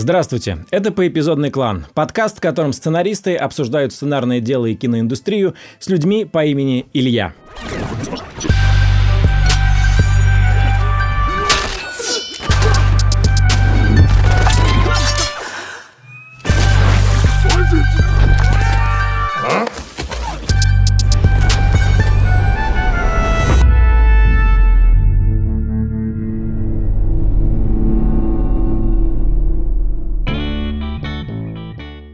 [0.00, 6.24] Здравствуйте, это «Поэпизодный клан», подкаст, в котором сценаристы обсуждают сценарное дело и киноиндустрию с людьми
[6.24, 7.34] по имени Илья.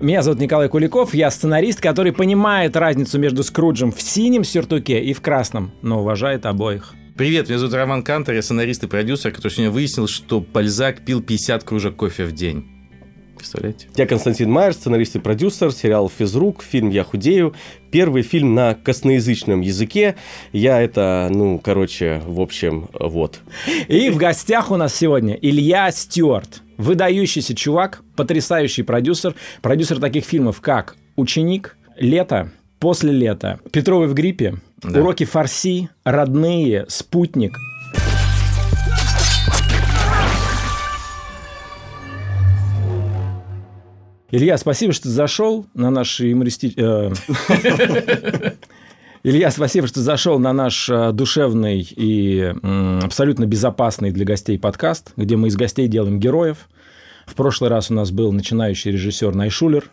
[0.06, 5.12] Меня зовут Николай Куликов, я сценарист, который понимает разницу между Скруджем в синем сюртуке и
[5.12, 6.94] в красном, но уважает обоих.
[7.16, 11.20] Привет, меня зовут Роман Кантер, я сценарист и продюсер, который сегодня выяснил, что Пальзак пил
[11.20, 12.75] 50 кружек кофе в день.
[13.46, 13.86] Представляете?
[13.94, 17.54] Я Константин Майер, сценарист и продюсер, сериал «Физрук», фильм «Я худею»,
[17.92, 20.16] первый фильм на косноязычном языке.
[20.52, 23.38] Я это, ну, короче, в общем, вот.
[23.86, 30.60] И в гостях у нас сегодня Илья Стюарт, выдающийся чувак, потрясающий продюсер, продюсер таких фильмов,
[30.60, 32.50] как «Ученик», «Лето»,
[32.80, 35.00] «После лета», «Петровы в гриппе», Да.
[35.00, 37.56] «Уроки фарси», «Родные», «Спутник».
[44.30, 46.74] Илья, спасибо, что ты зашел на наш юмористи...
[46.76, 47.12] э,
[49.22, 52.52] Илья, спасибо, что зашел на наш э, душевный и
[53.02, 56.68] абсолютно безопасный для гостей подкаст, где мы из гостей делаем героев.
[57.24, 59.90] В прошлый раз у нас был начинающий режиссер Найшулер.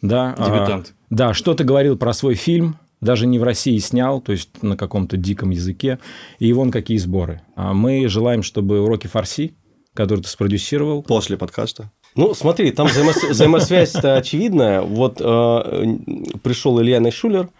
[0.00, 0.94] Да, а, Дебютант.
[1.10, 5.18] да, что-то говорил про свой фильм, даже не в России снял, то есть на каком-то
[5.18, 5.98] диком языке.
[6.38, 7.42] И вон какие сборы.
[7.56, 9.54] А мы желаем, чтобы уроки фарси,
[9.92, 11.90] который ты спродюсировал, После подкаста.
[12.16, 14.80] Ну, смотри, там взаимос- взаимосвязь-то очевидная.
[14.80, 15.96] Вот э,
[16.42, 17.50] пришел Илья Найшулер,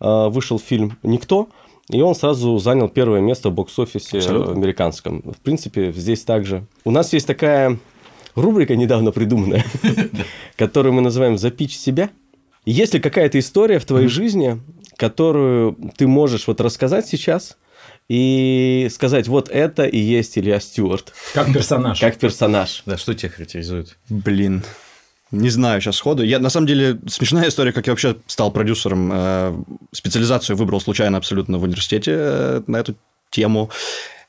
[0.00, 1.48] э, вышел фильм «Никто»,
[1.90, 5.22] и он сразу занял первое место в бокс-офисе американском.
[5.22, 6.66] В принципе, здесь также.
[6.84, 7.78] У нас есть такая
[8.34, 9.64] рубрика недавно придуманная,
[10.56, 12.10] которую мы называем «Запичь себя».
[12.64, 14.60] Есть ли какая-то история в твоей жизни,
[14.96, 17.56] которую ты можешь вот рассказать сейчас
[18.08, 22.00] и сказать, вот это и есть Илья Стюарт, как персонаж.
[22.00, 22.82] как персонаж?
[22.86, 23.98] Да, что тебя характеризует?
[24.08, 24.62] Блин.
[25.32, 26.22] Не знаю сейчас сходу.
[26.22, 29.10] Я, на самом деле, смешная история, как я вообще стал продюсером.
[29.12, 29.58] Э,
[29.92, 32.94] Специализацию выбрал случайно абсолютно в университете э, на эту
[33.30, 33.70] тему.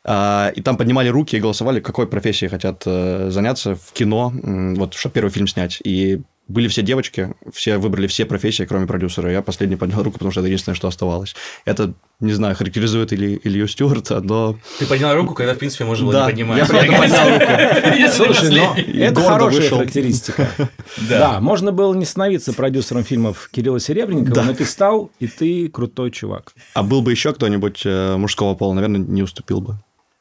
[0.04, 4.96] А, И там поднимали руки и голосовали, какой профессией хотят э, заняться в кино, вот,
[4.96, 5.80] чтобы первый фильм снять.
[5.84, 9.32] И были все девочки, все выбрали все профессии, кроме продюсера.
[9.32, 11.36] Я последний поднял руку, потому что это единственное, что оставалось.
[11.66, 14.58] Это, не знаю, характеризует или Илью Стюарта, но...
[14.80, 16.58] Ты поднял руку, когда, в принципе, можно было Да, не поднимать.
[16.60, 18.12] я правда поднял руку.
[18.14, 20.50] Слушай, но это гордо хорошая характеристика.
[21.10, 21.40] Да.
[21.42, 26.54] можно было не становиться продюсером фильмов Кирилла Серебренникова, но ты стал, и ты крутой чувак.
[26.74, 29.76] А был бы еще кто-нибудь э, мужского пола, наверное, не уступил бы.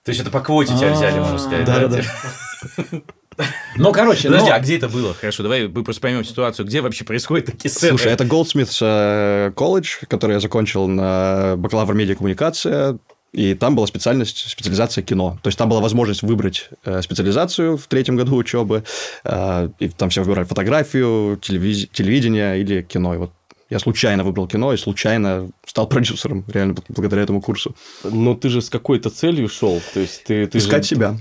[0.05, 1.65] То есть это по квоте тебя взяли, можно сказать.
[1.65, 2.03] Да-да-да.
[3.77, 5.13] Ну, короче, Подожди, но- а где это было?
[5.15, 6.67] Хорошо, давай мы просто поймем ситуацию.
[6.67, 7.91] Где вообще происходят такие сцены?
[7.99, 12.99] Слушай, это Goldsmiths э, колледж, который я закончил на бакалавр медиакоммуникация,
[13.33, 15.39] и там была специальность, специализация кино.
[15.43, 18.85] То есть там была возможность выбрать э, специализацию в третьем году учебы,
[19.25, 23.15] э, и там все выбирали фотографию, телевиз- телевидение или кино.
[23.15, 23.33] И вот
[23.69, 27.75] я случайно выбрал кино и случайно стал продюсером, реально бл- благодаря этому курсу.
[28.05, 31.17] Но ты же с какой-то целью шел, то есть ты, ты Искать же- себя.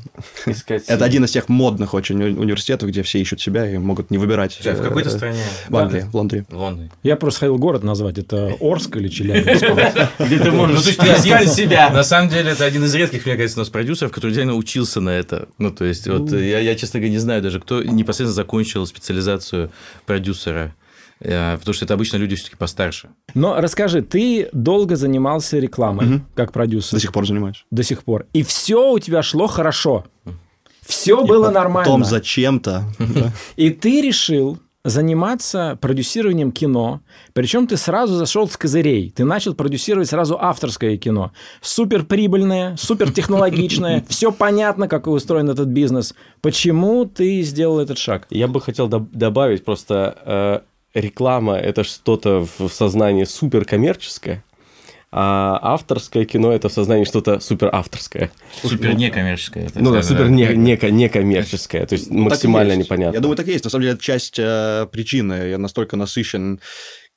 [0.45, 0.93] Искать себя.
[0.95, 4.17] Это один из тех модных очень уни- университетов, где все ищут себя и могут не
[4.19, 4.57] выбирать.
[4.57, 5.39] Подожди, а в какой-то э, стране?
[5.69, 6.45] В Англии, в Лондоне.
[6.49, 6.91] В Лондоне.
[7.03, 8.17] Я просто хотел город назвать.
[8.19, 9.65] Это Орск или Челябинск?
[10.19, 11.89] Где ты Ну, можешь то есть ты один искать себя.
[11.89, 15.01] На самом деле, это один из редких, мне кажется, у нас продюсеров, который реально учился
[15.01, 15.47] на это.
[15.57, 19.71] Ну, то есть, вот я, я, честно говоря, не знаю даже, кто непосредственно закончил специализацию
[20.05, 20.75] продюсера.
[21.19, 23.09] Э, Потому что это обычно люди все-таки постарше.
[23.33, 27.65] Но расскажи, ты долго занимался рекламой как продюсер До сих пор занимаюсь.
[27.71, 28.25] до сих пор.
[28.33, 30.05] И все у тебя шло хорошо.
[30.81, 31.85] Все было нормально.
[31.85, 32.83] Потом зачем-то.
[33.55, 37.01] И ты решил заниматься продюсированием кино.
[37.33, 39.09] Причем ты сразу зашел с козырей.
[39.09, 41.31] Ты начал продюсировать сразу авторское кино.
[41.61, 44.05] Супер прибыльное, супер технологичное.
[44.09, 46.13] Все понятно, как устроен этот бизнес.
[46.41, 48.27] Почему ты сделал этот шаг?
[48.29, 50.59] Я бы хотел доб- добавить просто э,
[50.95, 54.43] реклама это что-то в сознании суперкоммерческое,
[55.11, 58.31] а авторское кино это в сознании что-то суперавторское.
[58.63, 59.69] Супер некоммерческое.
[59.75, 63.15] Ну да, супер не, неко- некоммерческое, то есть Ну, максимально непонятно.
[63.15, 63.63] Я думаю, так и есть.
[63.63, 65.33] На самом деле, это часть э, причины.
[65.49, 66.59] Я настолько насыщен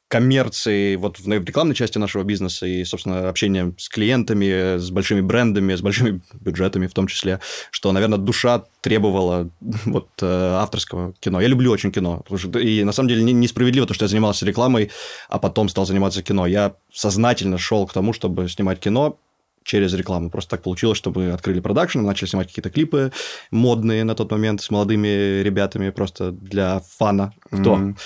[0.08, 5.74] коммерцией вот в, рекламной части нашего бизнеса и, собственно, общением с клиентами, с большими брендами,
[5.74, 7.40] с большими бюджетами в том числе,
[7.70, 11.40] что, наверное, душа требовала вот э, авторского кино.
[11.40, 12.24] Я люблю очень кино.
[12.58, 14.90] И на самом деле не- несправедливо то, что я занимался рекламой,
[15.28, 16.46] а потом стал заниматься кино.
[16.46, 19.18] Я сознательно шел к тому, чтобы снимать кино,
[19.64, 20.30] через рекламу.
[20.30, 23.12] Просто так получилось, что мы открыли продакшн, начали снимать какие-то клипы
[23.50, 27.34] модные на тот момент с молодыми ребятами просто для фана.
[27.50, 27.76] Кто?
[27.76, 27.96] Мы,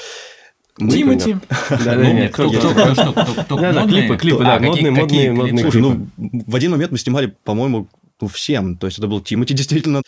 [0.90, 1.37] Тимати.
[1.84, 2.58] Да, Ну, да, кто- кто-
[3.14, 6.06] кто- кто- Да, клипы, клипы, да, а, модные, модные, модные Слушай, клипы.
[6.17, 7.88] ну, в один момент мы снимали, по-моему,
[8.20, 8.76] ну, всем.
[8.76, 10.02] То есть, это был Тимати, действительно,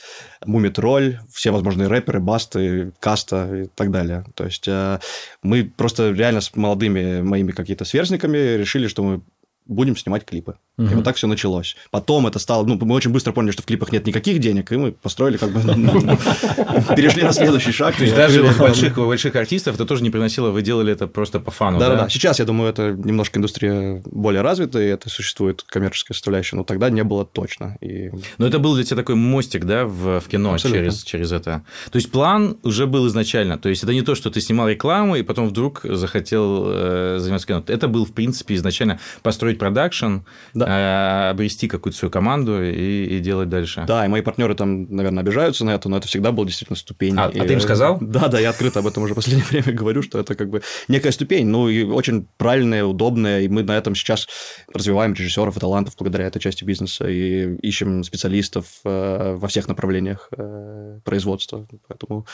[0.47, 4.25] Мумитроль, все возможные рэперы, Басты, Каста и так далее.
[4.35, 5.01] То есть, э,
[5.43, 9.21] мы просто реально с молодыми моими какими-то сверстниками решили, что мы
[9.67, 10.55] будем снимать клипы.
[10.77, 10.97] И Мгм.
[10.97, 11.77] вот так все началось.
[11.91, 12.67] Потом это стало...
[12.67, 15.51] Ну, мы очень быстро поняли, что в клипах нет никаких денег, и мы построили как
[15.53, 15.61] бы...
[16.97, 17.97] Перешли на следующий шаг.
[17.97, 21.51] То есть даже больших, больших артистов это тоже не приносило, вы делали это просто по
[21.51, 21.95] фану, Да, да?
[21.97, 22.09] да, да.
[22.09, 26.91] Сейчас, я думаю, это немножко индустрия более развита, и это существует коммерческая составляющая, но тогда
[26.91, 27.77] не было точно.
[27.81, 31.65] И Но это был для тебя такой мостик, да, в, кино через это.
[31.91, 33.59] То есть план уже был изначально.
[33.59, 37.47] То есть это не то, что ты снимал рекламу и потом вдруг захотел э, заниматься
[37.47, 37.63] кино.
[37.67, 40.19] Это был, в принципе, изначально построить продакшн,
[40.55, 43.85] э, обрести какую-то свою команду и, и делать дальше.
[43.87, 47.15] Да, и мои партнеры там, наверное, обижаются на это, но это всегда был действительно ступень.
[47.19, 47.99] А- И, а ты им э, сказал?
[48.01, 50.63] Да, да, я открыто об этом уже в последнее время говорю, что это как бы
[50.89, 54.29] некая ступень, ну и очень правильная, удобная, и мы на этом сейчас
[54.73, 60.29] развиваем режиссеров и талантов благодаря этой части бизнеса и ищем специалистов э, во всех направлениях
[60.37, 61.67] э, производства.
[61.89, 62.27] Поэтому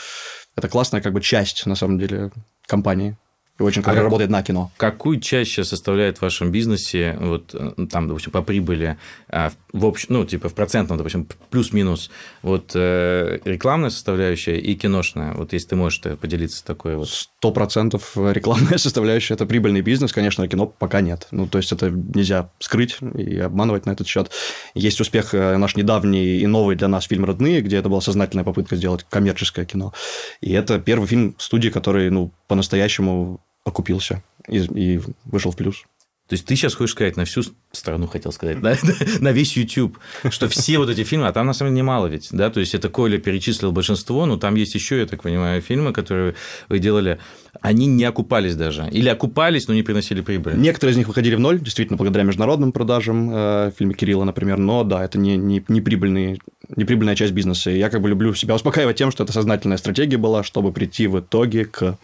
[0.55, 2.31] это классная как бы часть, на самом деле,
[2.67, 3.17] компании.
[3.61, 4.71] Очень, которая как- работает на кино.
[4.77, 7.55] Какую часть сейчас составляет в вашем бизнесе, вот
[7.89, 8.97] там, допустим, по прибыли,
[9.29, 12.09] а, в общем, ну, типа в процентном, допустим, плюс-минус,
[12.41, 17.09] вот э, рекламная составляющая и киношная, вот если ты можешь поделиться такой вот.
[17.09, 21.27] Сто процентов рекламная составляющая– это прибыльный бизнес, конечно, а кино пока нет.
[21.31, 24.31] Ну, то есть, это нельзя скрыть и обманывать на этот счет.
[24.73, 28.43] Есть успех э, наш недавний и новый для нас фильм «Родные», где это была сознательная
[28.43, 29.93] попытка сделать коммерческое кино.
[30.41, 35.83] И это первый фильм студии, который, ну, по-настоящему окупился и, и вышел в плюс.
[36.31, 37.41] То есть ты сейчас хочешь сказать на всю
[37.73, 38.77] страну, хотел сказать, да?
[39.19, 39.99] на весь YouTube,
[40.29, 42.73] что все вот эти фильмы, а там на самом деле немало ведь, да, то есть
[42.73, 46.35] это Коля перечислил большинство, но там есть еще, я так понимаю, фильмы, которые
[46.69, 47.19] вы делали,
[47.59, 50.55] они не окупались даже, или окупались, но не приносили прибыли.
[50.55, 54.57] Некоторые из них выходили в ноль, действительно, благодаря международным продажам, э, в фильме Кирилла, например,
[54.57, 56.39] но да, это не, не, не, прибыльный,
[56.77, 57.71] не прибыльная часть бизнеса.
[57.71, 61.07] И я как бы люблю себя успокаивать тем, что это сознательная стратегия была, чтобы прийти
[61.07, 61.97] в итоге к,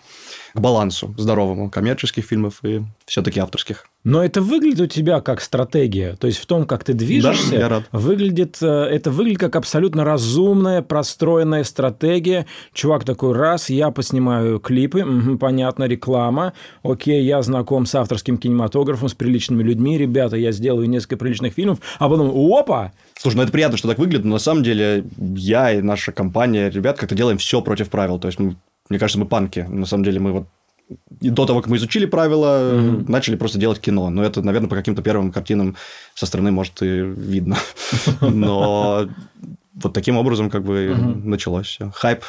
[0.58, 3.86] к балансу здоровому коммерческих фильмов и все-таки авторских.
[4.04, 6.16] Но это выглядит у тебя как стратегия.
[6.16, 7.84] То есть в том, как ты движешься, рад.
[7.92, 12.48] выглядит э, это выглядит как абсолютно разумная, простроенная стратегия.
[12.74, 16.54] Чувак такой раз, я поснимаю клипы, мгм, понятно, реклама.
[16.82, 21.80] Окей, я знаком с авторским кинематографом, с приличными людьми, ребята, я сделаю несколько приличных фильмов,
[22.00, 25.74] а потом, опа, Слушай, ну это приятно, что так выглядит, но на самом деле я
[25.74, 28.20] и наша компания, ребят, как-то делаем все против правил.
[28.20, 28.56] То есть, мы,
[28.90, 29.60] мне кажется, мы панки.
[29.60, 30.48] На самом деле мы вот
[31.20, 34.10] и до того, как мы изучили правила, начали просто делать кино.
[34.10, 35.76] Но это, наверное, по каким-то первым картинам
[36.16, 37.58] со стороны, может, и видно.
[38.22, 39.10] Но
[39.74, 41.92] вот таким образом как бы началось все.
[41.94, 42.24] Хайп.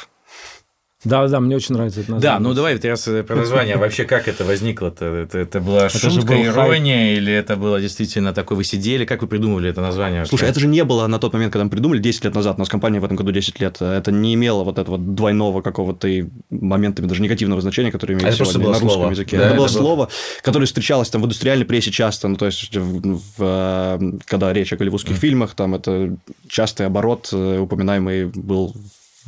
[1.05, 2.39] Да-да, мне очень нравится это название.
[2.39, 3.75] Да, ну давай раз про название.
[3.75, 5.05] А Вообще, как это возникло-то?
[5.05, 9.21] Это, это была же шутка, был ирония, или это было действительно такое, вы сидели, как
[9.21, 10.19] вы придумывали это название?
[10.19, 10.29] вообще?
[10.29, 12.57] Слушай, это же не было на тот момент, когда мы придумали 10 лет назад.
[12.57, 13.81] У нас компания в этом году 10 лет.
[13.81, 18.29] Это не имело вот этого двойного какого-то и моментами даже негативного значения, которое имеет А
[18.29, 19.11] это просто сегодня было на русском слово.
[19.11, 19.37] языке.
[19.37, 20.09] Да, это было это было- слово,
[20.43, 22.27] которое встречалось там в индустриальной прессе часто.
[22.27, 26.15] Ну, то есть, в- в, э, когда речь о голливудских фильмах, там это
[26.49, 28.75] частый оборот э, упоминаемый был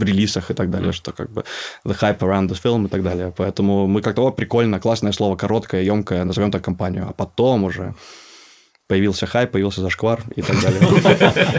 [0.01, 1.43] в релизах и так далее, что как бы
[1.85, 3.31] the hype around the film и так далее.
[3.37, 7.05] Поэтому мы как-то, о, прикольно, классное слово, короткое, емкое, назовем так компанию.
[7.09, 7.93] А потом уже
[8.87, 10.81] появился хайп, появился зашквар и так далее.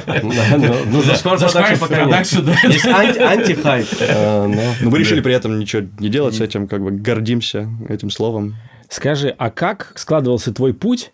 [0.06, 0.22] Да,
[0.58, 2.26] ну, Ну, зашквар продакшн пока нет.
[2.75, 3.87] Есть анти- антихайп.
[4.00, 4.46] э,
[4.82, 8.56] Но мы решили при этом ничего не делать с этим, как бы гордимся этим словом.
[8.90, 11.12] Скажи, а как складывался твой путь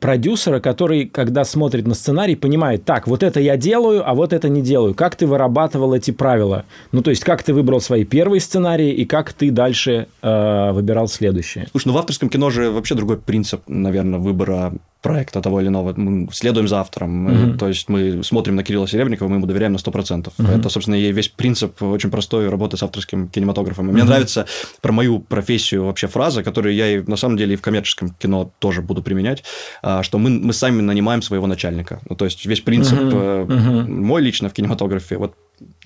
[0.00, 4.48] продюсера, который, когда смотрит на сценарий, понимает, так, вот это я делаю, а вот это
[4.48, 4.94] не делаю.
[4.94, 6.64] Как ты вырабатывал эти правила?
[6.92, 11.08] Ну, то есть, как ты выбрал свои первые сценарии и как ты дальше э, выбирал
[11.08, 11.66] следующие?
[11.70, 14.72] Слушай, ну в авторском кино же вообще другой принцип, наверное, выбора
[15.06, 15.94] проекта того или иного.
[15.96, 17.10] Мы следуем за автором.
[17.10, 20.32] Мы- То есть мы смотрим на Кирилла Серебренникова, мы ему доверяем на 100%.
[20.58, 23.88] Это, собственно, и весь принцип очень простой работы с авторским кинематографом.
[23.88, 24.46] И мне нравится
[24.82, 28.50] про мою профессию вообще фраза, которую я и на самом деле и в коммерческом кино
[28.58, 29.44] тоже буду применять,
[29.82, 32.00] а, что мы, мы сами нанимаем своего начальника.
[32.08, 33.44] Ну, то есть весь принцип э,
[33.88, 35.34] мой лично в кинематографе вот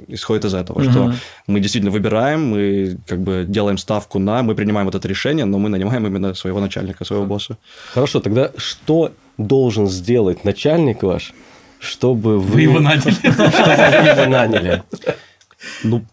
[0.08, 1.14] исходит из этого, что
[1.46, 5.58] мы действительно выбираем, мы как бы делаем ставку на, мы принимаем вот это решение, но
[5.58, 7.56] мы нанимаем именно своего начальника, своего босса.
[7.92, 11.32] Хорошо, тогда что должен сделать начальник ваш,
[11.78, 12.52] чтобы вы...
[12.52, 13.10] Вы его наняли.
[13.12, 14.82] Чтобы вы его наняли?
[15.82, 16.04] Ну,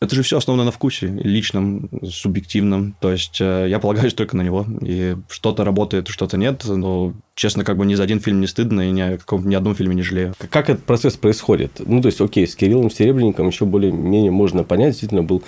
[0.00, 2.94] Это же все основано на вкусе, личном, субъективном.
[3.00, 4.64] То есть э, я полагаюсь только на него.
[4.80, 6.64] И что-то работает, что-то нет.
[6.66, 9.56] Но, честно, как бы ни за один фильм не стыдно, и ни о каком ни
[9.56, 10.34] одном фильме не жалею.
[10.50, 11.80] Как этот процесс происходит?
[11.84, 14.90] Ну, то есть, окей, с Кириллом Серебренником еще более-менее можно понять.
[14.90, 15.42] Действительно, был,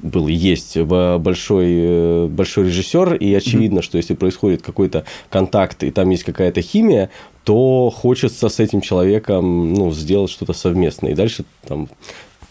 [0.00, 3.82] был есть большой, э, большой режиссер, и очевидно, mm-hmm.
[3.82, 7.08] что если происходит какой-то контакт, и там есть какая-то химия,
[7.44, 11.12] то хочется с этим человеком ну, сделать что-то совместное.
[11.12, 11.88] И дальше там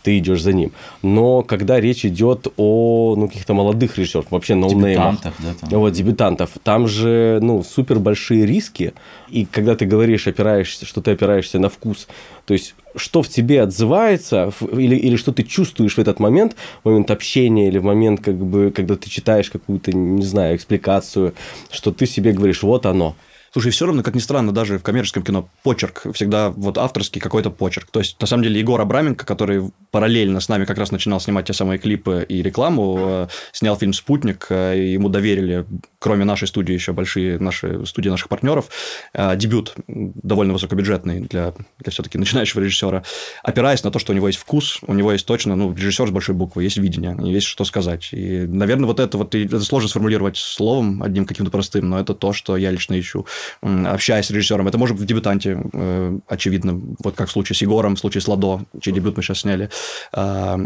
[0.03, 0.71] ты идешь за ним.
[1.01, 5.79] Но когда речь идет о ну, каких-то молодых режиссерах, вообще ноунеймах, да, там.
[5.79, 8.93] вот, дебютантов, там же ну, супер большие риски.
[9.29, 12.07] И когда ты говоришь, опираешься, что ты опираешься на вкус,
[12.45, 16.89] то есть что в тебе отзывается, или, или что ты чувствуешь в этот момент, в
[16.89, 21.33] момент общения, или в момент, как бы, когда ты читаешь какую-то, не знаю, экспликацию,
[21.71, 23.15] что ты себе говоришь, вот оно.
[23.53, 27.51] Слушай, все равно, как ни странно, даже в коммерческом кино почерк всегда вот авторский какой-то
[27.51, 27.91] почерк.
[27.91, 31.45] То есть, на самом деле, Егор Абраменко, который параллельно с нами как раз начинал снимать
[31.45, 35.67] те самые клипы и рекламу, э, снял фильм «Спутник», э, ему доверили,
[36.03, 38.69] кроме нашей студии, еще большие наши студии наших партнеров,
[39.13, 43.03] э, дебют довольно высокобюджетный для, для все-таки начинающего режиссера,
[43.41, 46.11] опираясь на то, что у него есть вкус, у него есть точно, ну, режиссер с
[46.11, 48.09] большой буквы, есть видение, есть что сказать.
[48.11, 52.33] И, наверное, вот это вот это сложно сформулировать словом одним каким-то простым, но это то,
[52.33, 53.25] что я лично ищу
[53.61, 54.67] общаясь с режиссером.
[54.67, 58.21] Это может быть в дебютанте, э, очевидно, вот как в случае с Егором, в случае
[58.21, 59.69] с Ладо, чей дебют мы сейчас сняли.
[60.11, 60.59] А,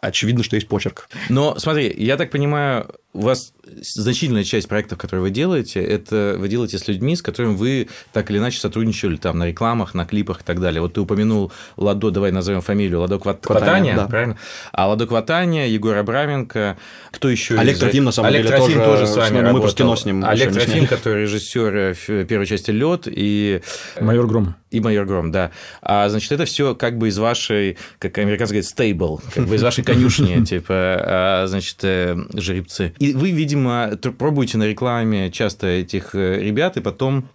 [0.00, 1.08] очевидно, что есть почерк.
[1.28, 6.48] Но смотри, я так понимаю, у вас значительная часть проектов, которые вы делаете, это вы
[6.48, 10.40] делаете с людьми, с которыми вы так или иначе сотрудничали там на рекламах, на клипах
[10.40, 10.82] и так далее.
[10.82, 13.46] Вот ты упомянул Ладо, давай назовем фамилию, Ладо Кват...
[13.46, 14.06] Кватания, да.
[14.06, 14.36] правильно?
[14.72, 16.76] А Ладо Кватания, Егор Абраменко,
[17.10, 17.56] кто еще?
[17.56, 17.80] Олег из...
[17.80, 20.24] Трофим, на самом Олег деле, Трофим тоже, тоже с вами Мы просто кино с ним
[20.24, 23.62] Олег Трофим, который режиссер э, первой части Лед и...
[24.00, 24.56] Майор Гром.
[24.70, 25.52] И Майор Гром, да.
[25.82, 29.62] А, значит, это все как бы из вашей, как американцы говорят, стейбл, как бы из
[29.62, 32.92] вашей конюшни, типа, а, значит, э, жеребцы.
[33.04, 37.28] И вы, видимо, пробуете на рекламе часто этих э, ребят, и потом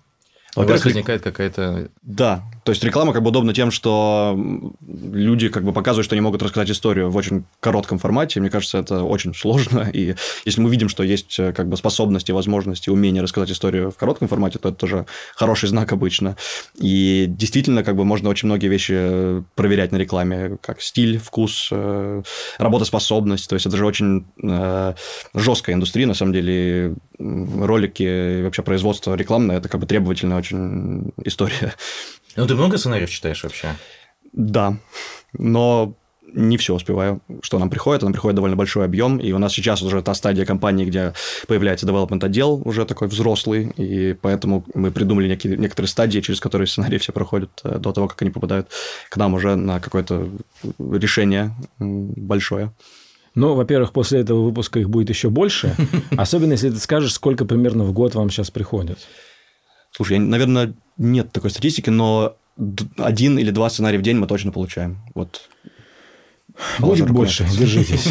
[0.55, 1.89] вас возникает какая-то...
[2.01, 4.39] Да, то есть реклама как бы удобна тем, что
[4.87, 8.39] люди как бы показывают, что они могут рассказать историю в очень коротком формате.
[8.39, 9.89] Мне кажется, это очень сложно.
[9.93, 10.13] И
[10.45, 14.27] если мы видим, что есть э, как бы способности, возможности, умение рассказать историю в коротком
[14.27, 16.37] формате, то это тоже хороший знак обычно.
[16.75, 21.69] И действительно, как бы можно очень многие вещи э, проверять на рекламе, как стиль, вкус,
[21.71, 22.21] э,
[22.59, 23.49] работоспособность.
[23.49, 24.27] То есть это же очень
[25.33, 26.93] жесткая индустрия, на самом деле.
[27.17, 31.73] Ролики, вообще производство рекламное, это как бы требовательная очень история.
[32.39, 33.75] Ну, ты много сценариев читаешь вообще?
[34.31, 34.77] Да,
[35.33, 35.95] но
[36.33, 38.03] не все успеваю, что нам приходит.
[38.03, 41.13] Нам приходит довольно большой объем, и у нас сейчас уже та стадия компании, где
[41.47, 46.67] появляется development отдел уже такой взрослый, и поэтому мы придумали некие, некоторые стадии, через которые
[46.67, 48.69] сценарии все проходят э, до того, как они попадают
[49.09, 50.29] к нам уже на какое-то
[50.77, 52.71] решение большое.
[53.35, 55.75] Ну, во-первых, после этого выпуска их будет еще больше,
[56.17, 58.99] особенно если ты скажешь, сколько примерно в год вам сейчас приходит.
[59.99, 62.37] Слушай, я, наверное, нет такой статистики, но
[62.97, 64.99] один или два сценария в день мы точно получаем.
[65.13, 65.49] Вот.
[66.79, 68.07] Будет больше, держитесь.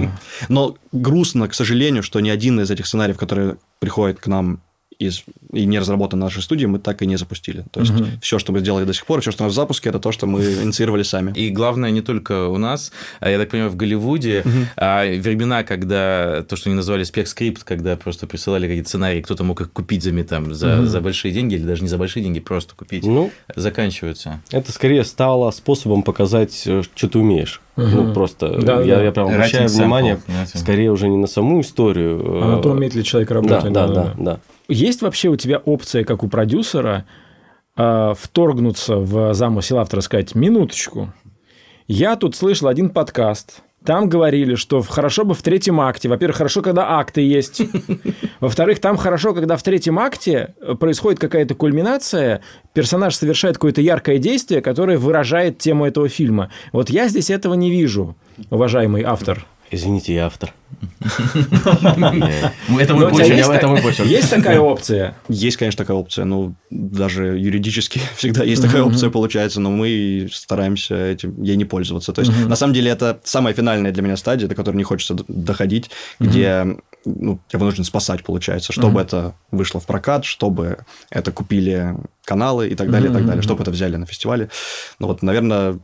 [0.50, 4.60] Но грустно, к сожалению, что ни один из этих сценариев, которые приходят к нам
[5.00, 7.64] из, и не разработан в нашей студии, мы так и не запустили.
[7.70, 8.04] То есть, угу.
[8.20, 10.12] все, что мы сделали до сих пор, все, что у нас в запуске, это то,
[10.12, 11.32] что мы инициировали сами.
[11.34, 14.66] И главное, не только у нас, а я так понимаю, в Голливуде, угу.
[14.76, 19.42] а времена, когда то, что они называли spec script, когда просто присылали какие-то сценарии, кто-то
[19.42, 20.86] мог их купить за, там, за, угу.
[20.86, 24.42] за большие деньги, или даже не за большие деньги, просто купить, ну, заканчиваются.
[24.50, 27.62] Это скорее стало способом показать, э, что ты умеешь.
[27.76, 27.86] Угу.
[27.86, 29.04] Ну, просто да, я, да.
[29.04, 30.20] я прям обращаю внимание,
[30.54, 32.42] скорее уже не на саму историю.
[32.42, 33.72] А на то, умеет ли человек работать.
[33.72, 34.04] Да, да, да.
[34.04, 34.40] да, да.
[34.70, 37.04] Есть вообще у тебя опция, как у продюсера,
[37.76, 41.12] э, вторгнуться в замысел автора, сказать, минуточку,
[41.88, 46.08] я тут слышал один подкаст, там говорили, что хорошо бы в третьем акте.
[46.08, 47.62] Во-первых, хорошо, когда акты есть.
[48.40, 52.42] Во-вторых, там хорошо, когда в третьем акте происходит какая-то кульминация,
[52.74, 56.50] персонаж совершает какое-то яркое действие, которое выражает тему этого фильма.
[56.72, 58.14] Вот я здесь этого не вижу,
[58.50, 59.46] уважаемый автор.
[59.72, 60.52] Извините, я автор.
[62.78, 64.08] Это мой почерк.
[64.08, 65.16] Есть такая опция?
[65.28, 66.24] Есть, конечно, такая опция.
[66.24, 72.12] Ну, даже юридически всегда есть такая опция, получается, но мы стараемся этим, ей не пользоваться.
[72.12, 75.16] То есть, на самом деле, это самая финальная для меня стадия, до которой не хочется
[75.28, 80.78] доходить, где ну, я вынужден спасать, получается, чтобы это вышло в прокат, чтобы
[81.10, 84.50] это купили каналы и так далее, и так далее, чтобы это взяли на фестивале.
[84.98, 85.78] Ну, вот, наверное,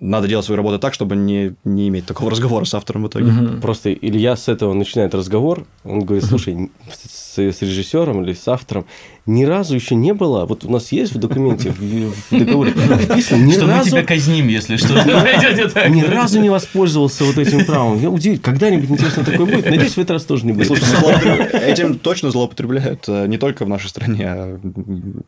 [0.00, 3.32] надо делать свою работу так, чтобы не, не иметь такого разговора с автором в итоге.
[3.60, 5.66] Просто Илья с этого начинает разговор.
[5.84, 6.70] Он говорит, слушай,
[7.02, 8.86] с, с режиссером или с автором
[9.26, 13.44] ни разу еще не было, вот у нас есть в документе, в, в договоре написано,
[13.44, 14.94] ни Что мы разу, тебя казним, если что.
[15.22, 15.90] Пойдет не так.
[15.90, 18.00] ни разу не воспользовался вот этим правом.
[18.00, 19.64] Я удивлюсь, когда-нибудь интересно такое будет.
[19.66, 20.66] Надеюсь, в этот раз тоже не будет.
[20.66, 24.58] Слушай, ну, этим точно злоупотребляют э, не только в нашей стране, а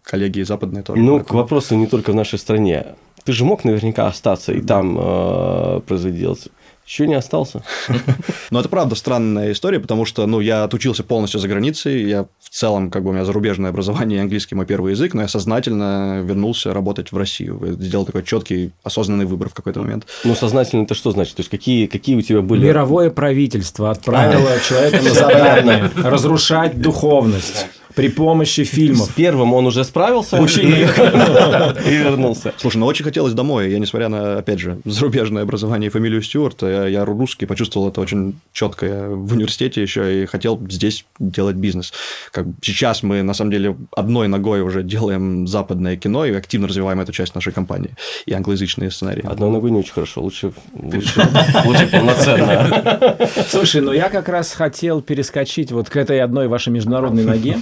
[0.02, 1.00] коллеги западные тоже.
[1.00, 2.86] Ну, к вопросу не только в нашей стране.
[3.24, 6.48] Ты же мог наверняка остаться и там э, производить.
[6.84, 7.62] Еще не остался.
[8.50, 12.50] Но это правда странная история, потому что, ну, я отучился полностью за границей, я в
[12.50, 16.20] целом, как бы у меня зарубежное образование, и английский мой первый язык, но я сознательно
[16.22, 20.06] вернулся работать в Россию, сделал такой четкий, осознанный выбор в какой-то момент.
[20.24, 21.36] Ну, сознательно это что значит?
[21.36, 22.66] То есть, какие, какие у тебя были...
[22.66, 29.14] Мировое правительство отправило человека на задание разрушать духовность при помощи С фильмов.
[29.14, 30.42] первым он уже справился и
[31.90, 32.52] и вернулся.
[32.56, 33.70] Слушай, ну очень хотелось домой.
[33.70, 38.00] Я, несмотря на, опять же, зарубежное образование и фамилию Стюарт, я, я русский, почувствовал это
[38.00, 38.86] очень четко.
[38.86, 41.92] Я в университете еще и хотел здесь делать бизнес.
[42.30, 47.00] Как сейчас мы, на самом деле, одной ногой уже делаем западное кино и активно развиваем
[47.00, 47.90] эту часть нашей компании.
[48.26, 49.24] И англоязычные сценарии.
[49.26, 51.28] Одной ногой не очень хорошо, лучше, лучше,
[51.64, 53.16] лучше полноценно.
[53.48, 57.58] Слушай, ну я как раз хотел перескочить вот к этой одной вашей международной ноге,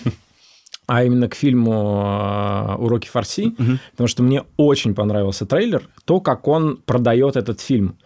[0.90, 3.54] а именно к фильму э, «Уроки фарси»,
[3.92, 7.96] потому что мне очень понравился трейлер, то, как он продает этот фильм.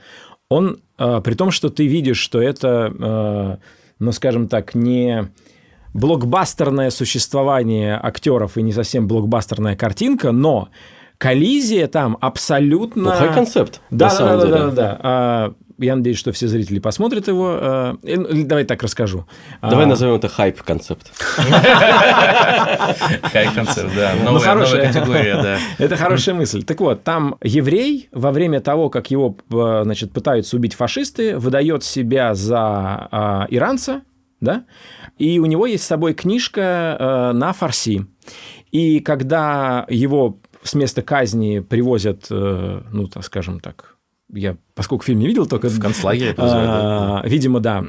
[0.51, 3.57] Он, э, при том, что ты видишь, что это, э,
[4.01, 5.31] ну, скажем так, не
[5.95, 10.69] блокбастерное существование актеров и не совсем блокбастерная картинка, но
[11.17, 13.13] коллизия там абсолютно...
[13.13, 14.59] Хай концепт, Да, на да, самом да, деле.
[14.59, 15.55] да, да, да.
[15.79, 17.59] Я надеюсь, что все зрители посмотрят его.
[17.61, 19.27] А, или Давай так расскажу.
[19.63, 21.13] Давай А, назовем это хайп-концепт.
[23.23, 24.15] Какая концерт, да.
[24.23, 25.59] Ну, Новая, категория, да.
[25.85, 26.63] Это хорошая мысль.
[26.63, 31.85] Так вот, там еврей во время того, как его э, значит, пытаются убить фашисты, выдает
[31.85, 32.59] себя за
[33.11, 34.03] а, иранца,
[34.41, 34.65] да,
[35.19, 38.07] и у него есть с собой книжка э, на фарси.
[38.71, 43.94] И когда его с места казни привозят, э, ну, так скажем так,
[44.33, 45.69] я, поскольку фильм не видел, только...
[45.69, 47.21] В концлагере да.
[47.21, 47.85] А, Видимо, да.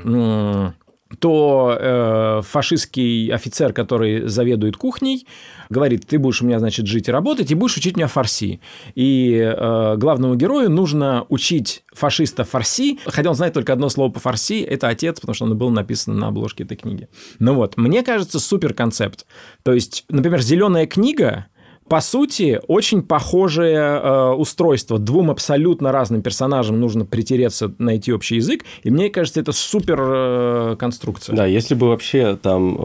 [1.19, 5.27] То э, фашистский офицер, который заведует кухней,
[5.69, 8.59] говорит, ты будешь у меня, значит, жить и работать, и будешь учить меня фарси.
[8.95, 14.19] И э, главному герою нужно учить фашиста фарси, хотя он знает только одно слово по
[14.19, 17.07] фарси, это отец, потому что оно было написано на обложке этой книги.
[17.37, 19.27] Ну вот, мне кажется, супер концепт.
[19.63, 21.45] То есть, например, «Зеленая книга»,
[21.87, 24.97] по сути, очень похожее э, устройство.
[24.97, 28.65] Двум абсолютно разным персонажам нужно притереться, найти общий язык.
[28.83, 31.35] И мне кажется, это супер э, конструкция.
[31.35, 32.79] Да, если бы вообще там э,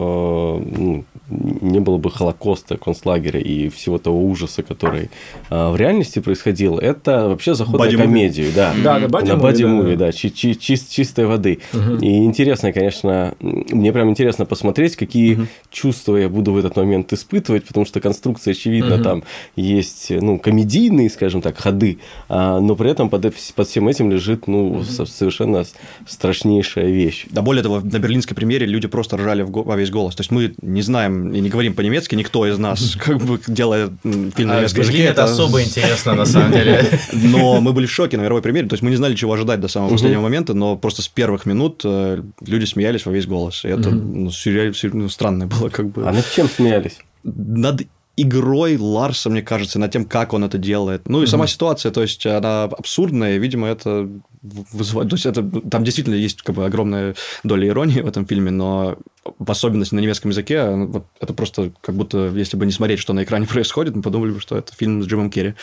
[0.77, 5.09] ну, не было бы Холокоста, концлагеря и всего того ужаса, который
[5.49, 8.71] э, в реальности происходил, это вообще заход на комедию, да.
[8.83, 10.05] Да, да, боди-муви, на боди-муви, да.
[10.07, 11.59] да, чи- чи- чис- чистой воды.
[12.01, 17.65] И интересно, конечно, мне прям интересно посмотреть, какие чувства я буду в этот момент испытывать,
[17.65, 19.23] потому что конструкция, очевидно, там
[19.55, 21.99] есть, ну, комедийные, скажем так, ходы,
[22.29, 25.63] а, но при этом под, под всем этим лежит, ну, со- совершенно
[26.07, 27.25] страшнейшая вещь.
[27.29, 30.15] Да более того, на берлинской премьере люди просто ржали в го- во весь голос.
[30.15, 33.89] То есть мы не знаем и не говорим по-немецки, никто из нас, как бы делая
[34.03, 34.97] фильм на А в немецком языке.
[34.97, 36.83] Берлине это особо интересно, на самом деле.
[37.13, 39.59] Но мы были в шоке на мировой премьере, то есть мы не знали, чего ожидать
[39.59, 43.63] до самого последнего момента, но просто с первых минут э, люди смеялись во весь голос.
[43.65, 46.07] И это ну, сюрреаль- сюр- ну, странное было как бы.
[46.07, 46.97] А над чем смеялись?
[47.23, 47.83] Над
[48.21, 51.07] игрой Ларса, мне кажется, над тем, как он это делает.
[51.07, 54.09] Ну и сама ситуация, то есть она абсурдная, и, видимо, это
[54.41, 55.09] вызывает...
[55.09, 58.97] То есть это, там действительно есть как бы огромная доля иронии в этом фильме, но
[59.37, 62.99] в особенности на немецком языке ну, вот это просто как будто, если бы не смотреть,
[62.99, 65.53] что на экране происходит, мы подумали бы, что это фильм с Джимом Керри.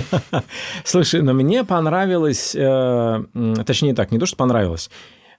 [0.84, 3.24] Слушай, но мне понравилось, э,
[3.66, 4.90] точнее так, не то, что понравилось.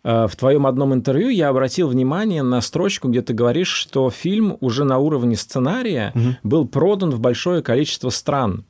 [0.03, 4.57] Э, В твоем одном интервью я обратил внимание на строчку, где ты говоришь, что фильм
[4.59, 8.65] уже на уровне сценария был продан в большое количество стран.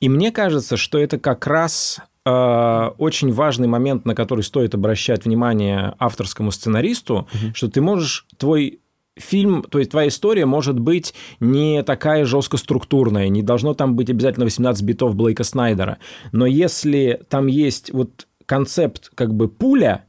[0.00, 5.24] И мне кажется, что это как раз э, очень важный момент, на который стоит обращать
[5.24, 8.80] внимание авторскому сценаристу, что ты можешь твой
[9.16, 14.08] фильм, то есть твоя история может быть не такая жестко структурная, не должно там быть
[14.08, 15.98] обязательно 18 битов Блейка Снайдера,
[16.32, 20.06] но если там есть вот концепт как бы пуля,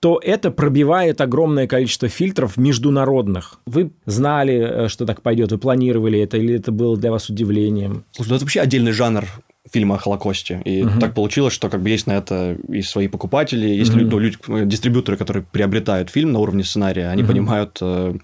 [0.00, 3.60] то это пробивает огромное количество фильтров международных.
[3.66, 8.04] Вы знали, э, что так пойдет, вы планировали это, или это было для вас удивлением?
[8.12, 9.26] Слушай, ну это вообще отдельный жанр
[9.70, 10.62] фильма о Холокосте.
[10.64, 14.18] И так получилось, что как бы есть на это и свои покупатели, есть лю- ну,
[14.18, 18.14] люди, э, дистрибьюторы, которые приобретают фильм на уровне сценария, они понимают, э,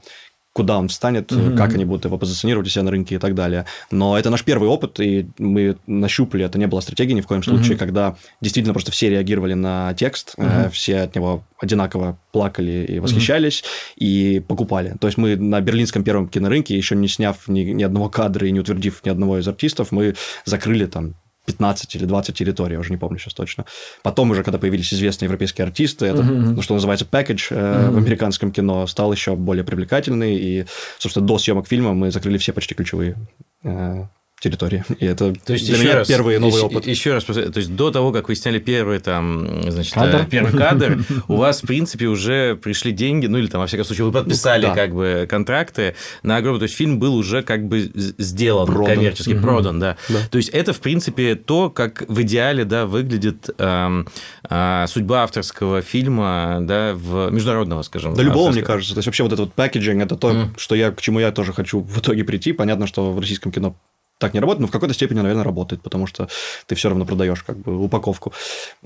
[0.57, 1.55] куда он встанет, mm-hmm.
[1.55, 3.66] как они будут его позиционировать у себя на рынке и так далее.
[3.90, 7.42] Но это наш первый опыт, и мы нащупали, это не была стратегия ни в коем
[7.42, 7.79] случае, mm-hmm.
[7.79, 10.71] когда действительно просто все реагировали на текст, mm-hmm.
[10.71, 13.95] все от него одинаково плакали и восхищались, mm-hmm.
[13.97, 14.97] и покупали.
[14.99, 18.51] То есть мы на берлинском первом кинорынке, еще не сняв ни, ни одного кадра и
[18.51, 20.14] не утвердив ни одного из артистов, мы
[20.47, 21.16] закрыли там
[21.47, 23.65] 15 или 20 территорий, я уже не помню сейчас точно.
[24.03, 26.55] Потом уже, когда появились известные европейские артисты, это, uh-huh.
[26.57, 27.91] ну, что называется, package э, uh-huh.
[27.91, 30.67] в американском кино стал еще более привлекательный, и,
[30.99, 33.17] собственно, до съемок фильма мы закрыли все почти ключевые
[33.63, 34.05] э,
[34.40, 34.85] территории.
[34.99, 36.87] И это то есть, для меня раз, первый новый еще, опыт.
[36.87, 40.22] Еще раз, то есть до того, как вы сняли первый там, значит, кадр.
[40.22, 43.87] Э, первый кадр, у вас, в принципе, уже пришли деньги, ну или там, во всяком
[43.87, 47.90] случае, вы подписали как бы контракты на огромный, то есть фильм был уже как бы
[47.94, 49.96] сделан коммерчески, продан, да.
[50.31, 54.07] То есть это, в принципе, то, как в идеале, да, выглядит эм,
[54.44, 58.14] а, судьба авторского фильма, да, в международного, скажем.
[58.14, 58.94] Да любого, мне кажется.
[58.94, 61.53] То есть вообще вот этот вот пакетинг, это то, что я, к чему я тоже
[61.53, 62.53] хочу в итоге прийти.
[62.53, 63.77] Понятно, что в российском кино
[64.19, 66.29] так не работает, но в какой-то степени, наверное, работает, потому что
[66.67, 68.33] ты все равно продаешь как бы упаковку.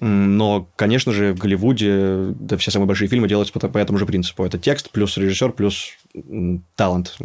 [0.00, 4.06] Но, конечно же, в Голливуде да, все самые большие фильмы делаются по, по этому же
[4.06, 4.44] принципу.
[4.44, 5.90] Это текст плюс режиссер плюс
[6.74, 7.16] талант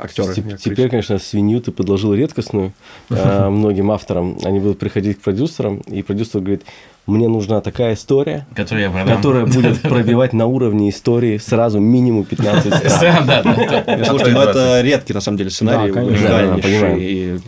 [0.00, 0.34] актеры.
[0.34, 2.72] Теперь, теперь, конечно, свинью ты подложил редкостную
[3.10, 4.38] э, многим авторам.
[4.44, 6.62] Они будут приходить к продюсерам, и продюсер говорит,
[7.10, 13.26] мне нужна такая история, которая, которая будет пробивать на уровне истории сразу минимум 15 стран.
[14.04, 17.42] Слушайте, ну это редкий, на самом деле, сценарий, уникальнейший.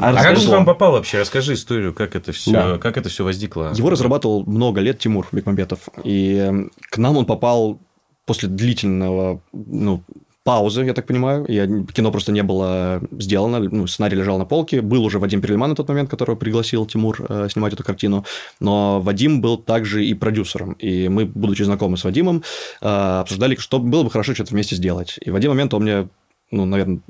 [0.00, 1.20] А как же он попал вообще?
[1.20, 3.72] Расскажи историю, как это все, как это все возникло.
[3.74, 7.78] Его разрабатывал много лет Тимур Бекмамбетов, и к нам он попал
[8.26, 10.02] после длительного ну,
[10.46, 11.44] паузы, я так понимаю.
[11.48, 14.80] Я, кино просто не было сделано, ну, сценарий лежал на полке.
[14.80, 18.24] Был уже Вадим Перельман на тот момент, которого пригласил Тимур э, снимать эту картину.
[18.60, 20.74] Но Вадим был также и продюсером.
[20.74, 22.44] И мы, будучи знакомы с Вадимом,
[22.80, 25.18] э, обсуждали, что было бы хорошо что-то вместе сделать.
[25.26, 26.08] И в один момент он мне,
[26.52, 27.00] ну, наверное,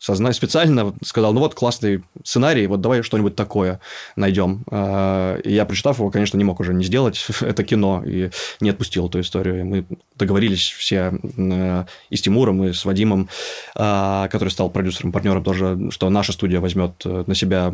[0.00, 3.80] сознание специально сказал, ну вот классный сценарий, вот давай что-нибудь такое
[4.16, 4.64] найдем.
[4.70, 8.70] А, и я, прочитав его, конечно, не мог уже не сделать это кино и не
[8.70, 9.64] отпустил эту историю.
[9.66, 9.84] Мы
[10.16, 13.28] договорились все э, и с Тимуром, и с Вадимом,
[13.76, 17.70] а, который стал продюсером, партнером тоже, что наша студия возьмет э, на себя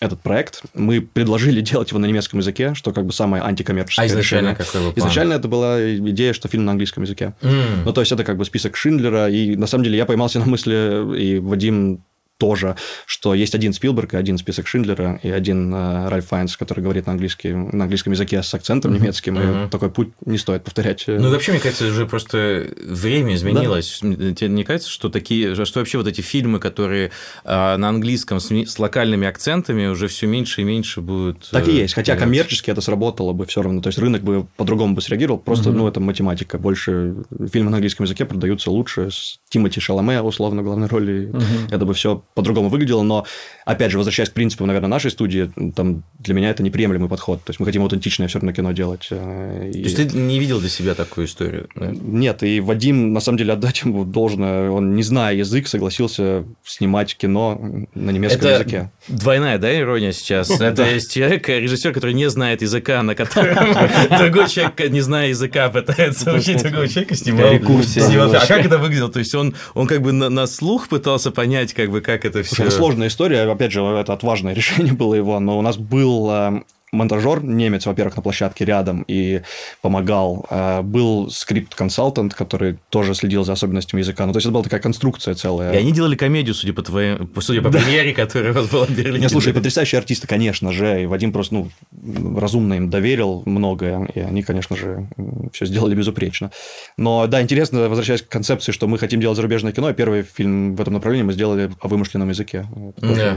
[0.00, 0.62] этот проект.
[0.74, 4.66] Мы предложили делать его на немецком языке, что как бы самое антикоммерческое а изначально решение.
[4.66, 5.06] какой был план?
[5.06, 7.34] Изначально это была идея, что фильм на английском языке.
[7.40, 7.84] Mm.
[7.84, 10.46] Ну, то есть, это как бы список Шиндлера, и на самом деле я поймался на
[10.46, 12.02] мысли, и Вадим
[12.38, 16.80] тоже, что есть один Спилберг и один список Шиндлера и один э, Ральф Файнс, который
[16.80, 19.00] говорит на, английский, на английском языке с акцентом uh-huh.
[19.00, 19.66] немецким, uh-huh.
[19.66, 21.04] и такой путь не стоит повторять.
[21.06, 24.00] Ну, вообще, мне кажется, уже просто время изменилось.
[24.02, 24.34] Да.
[24.34, 27.12] Тебе не кажется, что такие, что вообще вот эти фильмы, которые
[27.44, 31.48] э, на английском с, с локальными акцентами, уже все меньше и меньше будут...
[31.50, 34.46] Так и э, есть, хотя коммерчески это сработало бы все равно, то есть рынок бы
[34.56, 35.74] по-другому бы среагировал, просто, uh-huh.
[35.74, 37.14] ну, это математика, больше
[37.52, 41.74] фильмы на английском языке продаются лучше, с Тимати Шаломе, условно, главной роли, uh-huh.
[41.74, 43.24] это бы все по-другому выглядело, но,
[43.64, 47.42] опять же, возвращаясь к принципу, наверное, нашей студии, там для меня это неприемлемый подход.
[47.44, 49.06] То есть, мы хотим аутентичное все равно кино делать.
[49.10, 49.84] Э, и...
[49.84, 51.68] То есть, ты не видел для себя такую историю?
[51.76, 51.92] Да?
[51.92, 57.16] Нет, и Вадим, на самом деле, отдать ему должное, он, не зная язык, согласился снимать
[57.16, 58.90] кино на немецком это языке.
[59.06, 60.50] двойная, да, ирония сейчас?
[60.60, 63.54] Это есть человек, режиссер, который не знает языка, на котором
[64.18, 68.34] другой человек, не зная языка, пытается учить другого человека, снимал.
[68.34, 69.10] А как это выглядело?
[69.10, 69.54] То есть, он
[69.86, 73.50] как бы на слух пытался понять, как бы, как это все Слушай, это сложная история,
[73.50, 76.62] опять же, это отважное решение было его, но у нас был э,
[76.94, 79.42] монтажер, немец, во-первых, на площадке рядом и
[79.82, 80.46] помогал.
[80.50, 84.26] Э, был скрипт-консалтант, который тоже следил за особенностями языка.
[84.26, 85.72] Ну, то есть, это была такая конструкция целая.
[85.72, 87.78] И они делали комедию, судя по твоей, судя по да.
[87.78, 89.20] премьере, которая у вас была в Берлине.
[89.20, 94.20] Не, слушай, потрясающие артисты, конечно же, и Вадим просто, ну, разумно им доверил многое, и
[94.20, 95.08] они, конечно же,
[95.52, 96.50] все сделали безупречно.
[96.96, 100.80] Но, да, интересно, возвращаясь к концепции, что мы хотим делать зарубежное кино, первый фильм в
[100.80, 102.66] этом направлении мы сделали о вымышленном языке.
[102.98, 103.36] Да.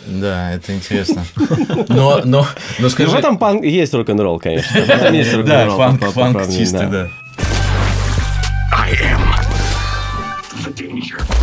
[0.00, 1.24] Да, это интересно.
[1.88, 2.46] Но, но,
[2.78, 3.10] но скажи...
[3.10, 4.80] Ну, в этом панк есть рок-н-ролл, конечно.
[5.44, 7.08] Да, фанк, фанк чистый, да.
[8.72, 9.22] I am
[10.64, 11.33] the danger.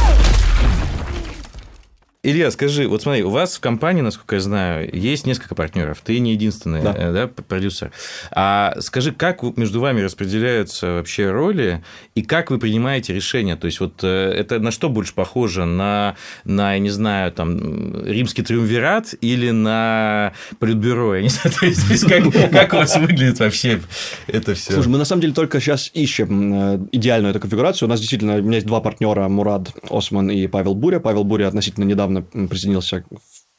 [2.24, 6.20] Илья, скажи, вот смотри, у вас в компании, насколько я знаю, есть несколько партнеров, ты
[6.20, 6.94] не единственный да.
[6.96, 7.92] Э, да, продюсер.
[8.30, 13.56] А скажи, как между вами распределяются вообще роли и как вы принимаете решения?
[13.56, 15.66] То есть, вот э, это на что больше похоже?
[15.66, 21.16] На, на я не знаю, там, римский триумвират или на политбюро?
[21.16, 23.82] Я не знаю, то есть, как, как у вас выглядит вообще
[24.28, 24.74] это все?
[24.74, 27.88] Слушай, мы на самом деле только сейчас ищем э, идеальную эту конфигурацию.
[27.88, 31.00] У нас действительно, у меня есть два партнера, Мурад Осман и Павел Буря.
[31.00, 33.04] Павел Буря относительно недавно недавно присоединился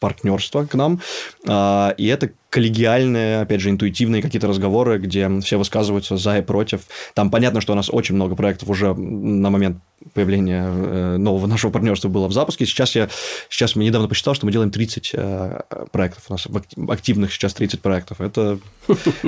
[0.03, 1.01] партнерство к нам.
[1.47, 6.81] А, и это коллегиальные, опять же, интуитивные какие-то разговоры, где все высказываются за и против.
[7.15, 9.79] Там понятно, что у нас очень много проектов уже на момент
[10.13, 12.67] появления э, нового нашего партнерства было в запуске.
[12.67, 13.09] Сейчас я
[13.49, 15.61] сейчас мы недавно посчитал, что мы делаем 30 э,
[15.93, 16.25] проектов.
[16.29, 16.49] У нас
[16.89, 18.21] активных сейчас 30 проектов.
[18.21, 18.59] Это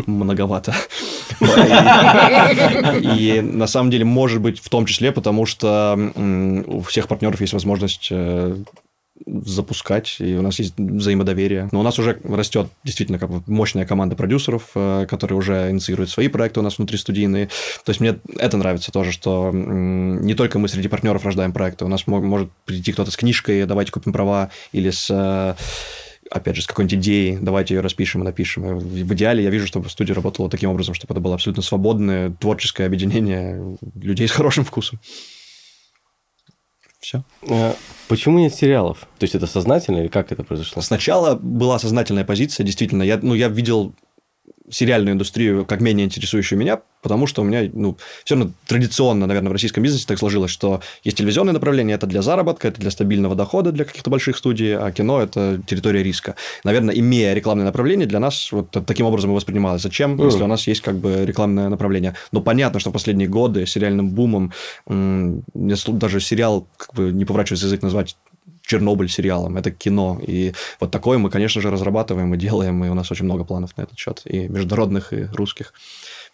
[0.06, 0.74] многовато.
[3.16, 5.96] И на самом деле, может быть, в том числе, потому что
[6.66, 8.56] у всех партнеров есть возможность э,
[9.26, 11.68] запускать, и у нас есть взаимодоверие.
[11.72, 16.28] Но у нас уже растет действительно как мощная команда продюсеров, э, которые уже инициируют свои
[16.28, 17.46] проекты у нас внутри студийные.
[17.84, 21.88] То есть мне это нравится тоже, что не только мы среди партнеров рождаем проекты, у
[21.88, 25.54] нас может прийти кто-то с книжкой, давайте купим права, или с э,
[26.30, 28.78] опять же, с какой-нибудь идеей, давайте ее распишем и напишем.
[28.78, 32.86] В идеале я вижу, чтобы студия работала таким образом, чтобы это было абсолютно свободное творческое
[32.86, 35.00] объединение людей с хорошим вкусом.
[37.04, 37.22] Все.
[37.42, 37.74] Э,
[38.08, 39.00] почему нет сериалов?
[39.18, 40.80] То есть это сознательно или как это произошло?
[40.80, 43.02] Сначала была сознательная позиция, действительно.
[43.02, 43.94] Я, ну, я видел
[44.70, 49.50] сериальную индустрию как менее интересующую меня, потому что у меня, ну, все равно традиционно, наверное,
[49.50, 53.34] в российском бизнесе так сложилось, что есть телевизионное направление, это для заработка, это для стабильного
[53.34, 56.34] дохода для каких-то больших студий, а кино– это территория риска.
[56.64, 59.82] Наверное, имея рекламное направление, для нас вот таким образом и воспринималось.
[59.82, 60.24] Зачем, mm.
[60.24, 62.14] если у нас есть как бы рекламное направление?
[62.32, 64.52] Но понятно, что в последние годы сериальным бумом,
[64.86, 68.16] даже сериал, как бы не поворачивается язык назвать
[68.66, 70.18] Чернобыль сериалом, это кино.
[70.26, 73.76] И вот такое мы, конечно же, разрабатываем и делаем, и у нас очень много планов
[73.76, 75.72] на этот счет, и международных, и русских.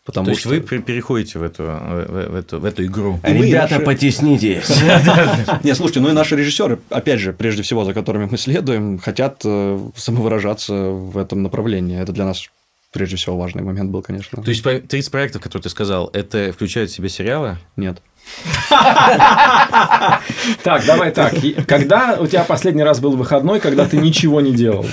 [0.05, 0.49] Потому То есть что...
[0.51, 3.21] вы переходите в эту, в, эту, в эту игру.
[3.23, 3.85] Ребята, наши...
[3.85, 4.69] потеснитесь.
[5.63, 9.43] Не, слушайте, ну и наши режиссеры, опять же, прежде всего, за которыми мы следуем, хотят
[9.45, 12.01] э, самовыражаться в этом направлении.
[12.01, 12.49] Это для нас
[12.93, 14.43] прежде всего важный момент был, конечно.
[14.43, 17.59] То есть 30 проектов, которые ты сказал, это включает в себя сериалы?
[17.77, 18.03] Нет.
[20.63, 21.35] Так, давай так.
[21.67, 24.87] Когда у тебя последний раз был выходной, когда ты ничего не делал?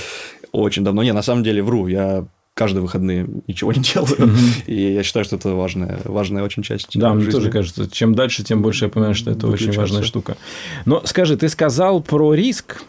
[0.52, 1.02] Очень давно.
[1.02, 1.86] Не, на самом деле вру.
[1.86, 4.30] Я каждые выходные ничего не делаю.
[4.66, 6.88] И я считаю, что это важная, важная очень часть.
[6.98, 10.36] Да, мне тоже кажется, чем дальше, тем больше я понимаю, что это очень важная штука.
[10.84, 12.82] Но скажи, ты сказал про риск.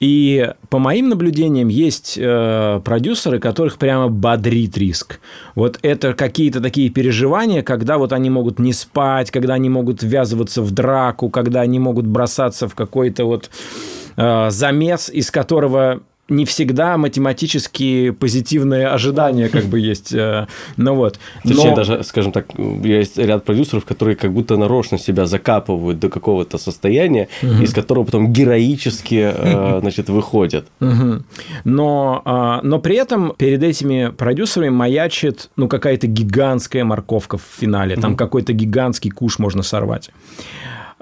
[0.00, 5.20] И по моим наблюдениям есть э, продюсеры, которых прямо бодрит риск.
[5.54, 10.62] Вот это какие-то такие переживания, когда вот они могут не спать, когда они могут ввязываться
[10.62, 13.50] в драку, когда они могут бросаться в какой-то вот
[14.16, 16.00] э, замес, из которого
[16.30, 20.14] не всегда математически позитивные ожидания как бы есть.
[20.14, 21.18] Э, ну вот.
[21.42, 21.76] Точнее, Но...
[21.76, 22.46] даже, скажем так,
[22.84, 27.62] есть ряд продюсеров, которые как будто нарочно себя закапывают до какого-то состояния, угу.
[27.62, 30.66] из которого потом героически э, значит, выходят.
[30.80, 31.22] Угу.
[31.64, 37.96] Но, а, но при этом перед этими продюсерами маячит ну, какая-то гигантская морковка в финале.
[37.96, 38.18] Там угу.
[38.18, 40.10] какой-то гигантский куш можно сорвать.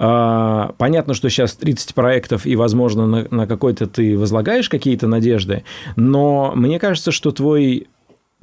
[0.01, 5.65] А, понятно, что сейчас 30 проектов, и, возможно, на, на какой-то ты возлагаешь какие-то надежды,
[5.97, 7.89] но мне кажется, что твой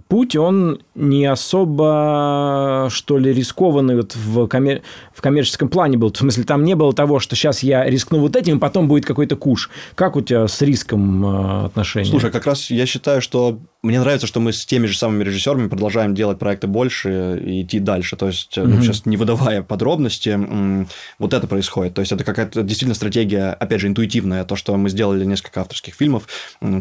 [0.07, 4.81] путь, он не особо, что ли, рискованный вот в, коммер...
[5.13, 6.11] в коммерческом плане был.
[6.11, 9.35] В смысле, там не было того, что сейчас я рискну вот этим, потом будет какой-то
[9.35, 9.69] куш.
[9.95, 12.09] Как у тебя с риском э, отношения?
[12.09, 15.67] Слушай, как раз я считаю, что мне нравится, что мы с теми же самыми режиссерами
[15.67, 18.15] продолжаем делать проекты больше и идти дальше.
[18.15, 18.65] То есть, mm-hmm.
[18.65, 20.39] ну, сейчас не выдавая подробности,
[21.19, 21.93] вот это происходит.
[21.93, 24.43] То есть, это какая-то действительно стратегия, опять же, интуитивная.
[24.45, 26.27] То, что мы сделали несколько авторских фильмов,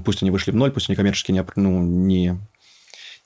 [0.05, 2.39] пусть они вышли в ноль, пусть они коммерчески не, ну, не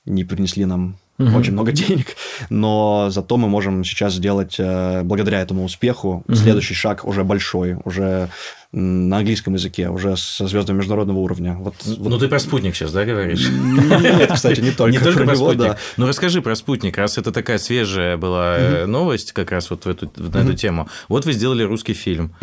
[0.05, 1.37] не принесли нам угу.
[1.37, 2.15] очень много денег,
[2.49, 6.35] но зато мы можем сейчас сделать, э, благодаря этому успеху, угу.
[6.35, 8.29] следующий шаг уже большой, уже
[8.71, 11.55] на английском языке, уже со звездами международного уровня.
[11.55, 12.19] Вот, ну, вот...
[12.19, 13.49] ты про спутник сейчас, да, говоришь?
[13.49, 15.57] Нет, кстати, не только, не только про, спутник.
[15.57, 15.77] Да.
[15.97, 19.89] Ну, расскажи про спутник, раз это такая свежая была mm новость как раз вот в
[19.89, 20.87] эту, на эту тему.
[21.07, 22.33] Вот вы сделали русский фильм.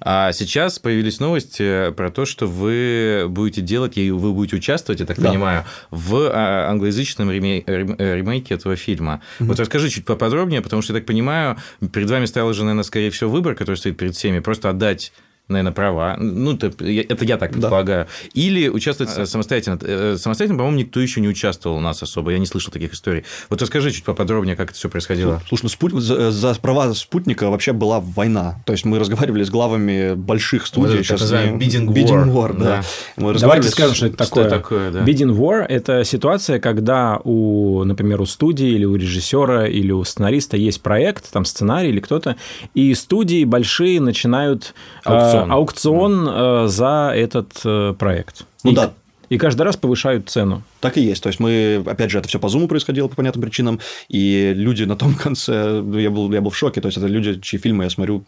[0.00, 5.06] А сейчас появились новости про то, что вы будете делать, и вы будете участвовать, я
[5.06, 5.28] так да.
[5.28, 9.20] понимаю, в а, англоязычном ремейке этого фильма.
[9.38, 11.58] Вот расскажи чуть поподробнее, потому что, я так понимаю,
[11.92, 15.12] перед вами стоял уже, наверное, скорее всего, выбор, который стоит перед всеми, просто отдать
[15.50, 16.16] наверное, права.
[16.18, 18.06] Ну, это, это я так предполагаю.
[18.06, 18.30] Да.
[18.34, 19.26] Или участвовать а...
[19.26, 19.78] самостоятельно.
[19.82, 22.30] Э, самостоятельно, по-моему, никто еще не участвовал у нас особо.
[22.32, 23.24] Я не слышал таких историй.
[23.48, 25.42] Вот расскажи чуть поподробнее, как это все происходило.
[25.48, 25.92] Слушай, ну, спут...
[25.94, 28.62] за, за права спутника вообще была война.
[28.66, 30.98] То есть мы разговаривали с главами больших студий.
[30.98, 31.94] Вот сейчас Bidding War.
[31.94, 32.64] Bidding War, да.
[32.64, 32.82] да.
[33.16, 33.72] Мы Давайте с...
[33.72, 34.48] скажем, что это такое.
[34.48, 35.00] Что такое да.
[35.00, 40.56] Bidding War– это ситуация, когда у, например, у студии или у режиссера или у сценариста
[40.56, 42.36] есть проект, там сценарий или кто-то,
[42.74, 48.46] и студии большие начинают аукцион, аукцион э, за этот э, проект.
[48.64, 48.92] Ну и, да.
[49.30, 50.62] И каждый раз повышают цену.
[50.80, 51.22] Так и есть.
[51.22, 54.82] То есть мы, опять же, это все по зуму происходило по понятным причинам, и люди
[54.82, 56.80] на том конце, я был, я был в шоке.
[56.80, 58.24] То есть это люди, чьи фильмы я смотрю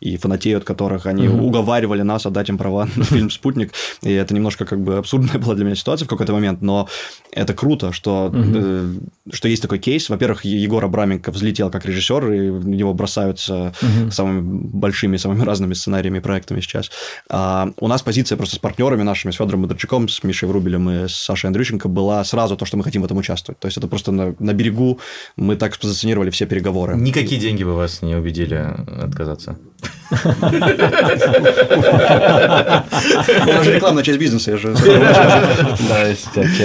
[0.00, 1.46] и фанатеют, которых они угу.
[1.46, 5.54] уговаривали нас отдать им права на фильм «Спутник», и это немножко как бы абсурдная была
[5.54, 6.88] для меня ситуация в какой-то момент, но
[7.30, 9.00] это круто, что, угу.
[9.32, 10.08] что есть такой кейс.
[10.08, 14.10] Во-первых, Егор Абраменко взлетел как режиссер, и в него бросаются угу.
[14.10, 16.90] самыми большими, самыми разными сценариями и проектами сейчас.
[17.30, 19.68] А у нас позиция просто с партнерами нашими, с Федором
[20.08, 23.16] С Мишей Врубелем и с Сашей Андрющенко была сразу то, что мы хотим в этом
[23.18, 23.58] участвовать.
[23.60, 24.98] То есть это просто на, на берегу
[25.36, 26.96] мы так спозиционировали все переговоры.
[26.96, 28.66] Никакие деньги бы вас не убедили
[29.02, 29.56] отказаться.
[33.46, 34.74] Это же рекламная часть бизнеса, я же...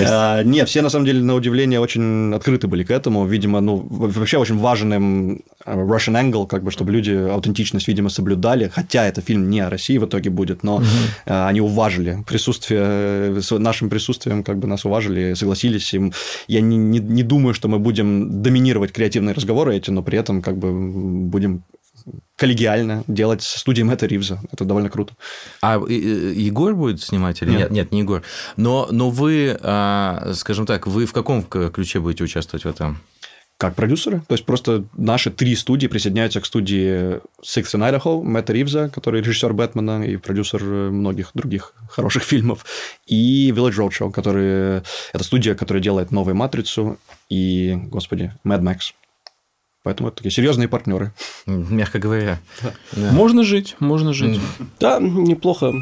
[0.09, 3.25] А, нет, все, на самом деле, на удивление, очень открыты были к этому.
[3.25, 8.09] Видимо, ну, вообще очень важен им а, Russian angle, как бы, чтобы люди аутентичность, видимо,
[8.09, 10.81] соблюдали, хотя это фильм не о России в итоге будет, но
[11.25, 15.93] а, они уважили присутствие, нашим присутствием как бы нас уважили, согласились.
[15.93, 16.11] И
[16.47, 20.41] я не, не, не думаю, что мы будем доминировать креативные разговоры эти, но при этом
[20.41, 21.63] как бы будем
[22.35, 24.39] коллегиально делать с студией Мэтта Ривза.
[24.51, 25.13] Это довольно круто.
[25.61, 27.59] А Егор будет снимать или нет?
[27.59, 28.23] Нет, нет не Егор.
[28.57, 32.99] Но, но вы, а, скажем так, вы в каком ключе будете участвовать в этом?
[33.67, 34.21] Как продюсеры.
[34.27, 39.21] То есть просто наши три студии присоединяются к студии Six in Idaho, Мэтта Ривза, который
[39.21, 42.65] режиссер Бэтмена и продюсер многих других хороших фильмов,
[43.05, 44.81] и Village Roadshow, который...
[45.13, 46.97] Это студия, которая делает новую «Матрицу»
[47.29, 48.93] и, господи, Mad Max.
[49.83, 51.13] Поэтому это такие серьезные партнеры.
[51.45, 52.39] Мягко говоря.
[52.61, 53.11] Да.
[53.11, 54.41] Можно жить, можно жить.
[54.79, 55.73] Да, неплохо.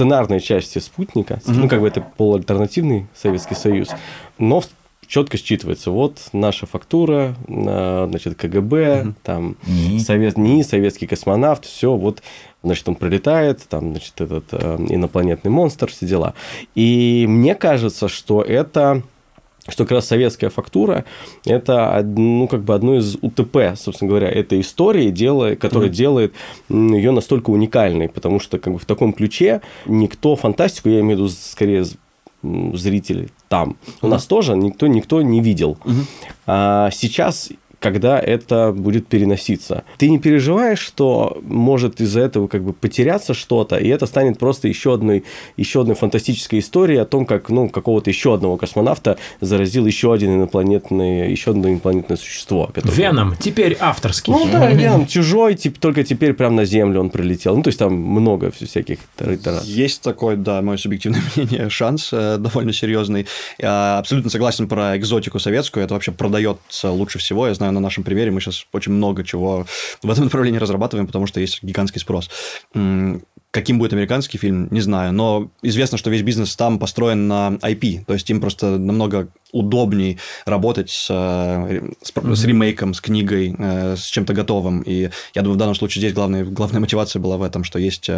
[0.00, 1.52] Сценарной части спутника, mm-hmm.
[1.52, 3.90] ну, как бы это полуальтернативный Советский Союз,
[4.38, 4.62] но
[5.06, 5.90] четко считывается.
[5.90, 9.14] Вот наша фактура, значит, КГБ, mm-hmm.
[9.22, 9.98] там НИИ.
[9.98, 12.22] Совет, НИИ, советский космонавт, все вот
[12.62, 16.32] значит, он прилетает, там, значит, этот э, инопланетный монстр, все дела.
[16.74, 19.02] И мне кажется, что это
[19.70, 21.04] что как раз советская фактура–
[21.44, 25.94] это ну, как бы одно из УТП, собственно говоря, этой истории, дело, которое mm.
[25.94, 26.34] делает
[26.68, 31.20] ее настолько уникальной, потому что как бы в таком ключе никто фантастику, я имею в
[31.20, 31.84] виду скорее
[32.42, 35.76] зрителей там, у нас тоже никто, никто не видел.
[35.84, 36.04] Mm-hmm.
[36.46, 37.50] А сейчас
[37.80, 39.84] когда это будет переноситься.
[39.98, 44.68] Ты не переживаешь, что может из-за этого как бы потеряться что-то, и это станет просто
[44.68, 45.24] еще одной,
[45.56, 50.36] еще одной фантастической историей о том, как ну, какого-то еще одного космонавта заразил еще один
[50.36, 52.66] инопланетный, еще одно инопланетное существо.
[52.72, 52.94] Которое...
[52.94, 54.32] Веном, теперь авторский.
[54.32, 57.56] Ну да, Веном, чужой, тип, только теперь прям на Землю он прилетел.
[57.56, 58.98] Ну, то есть там много всяких
[59.64, 63.26] Есть такой, да, мое субъективное мнение, шанс э, довольно серьезный.
[63.58, 67.48] Я абсолютно согласен про экзотику советскую, это вообще продается лучше всего.
[67.48, 69.66] Я знаю, на нашем примере мы сейчас очень много чего
[70.02, 72.30] в этом направлении разрабатываем, потому что есть гигантский спрос.
[73.52, 78.04] Каким будет американский фильм, не знаю, но известно, что весь бизнес там построен на IP,
[78.04, 82.34] то есть им просто намного удобней работать с, э, с, mm-hmm.
[82.36, 84.82] с ремейком, с книгой, э, с чем-то готовым.
[84.82, 88.08] И я думаю, в данном случае здесь главная, главная мотивация была в этом, что есть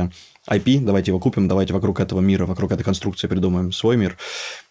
[0.51, 4.17] IP, э, давайте его купим, давайте вокруг этого мира, вокруг этой конструкции придумаем свой мир.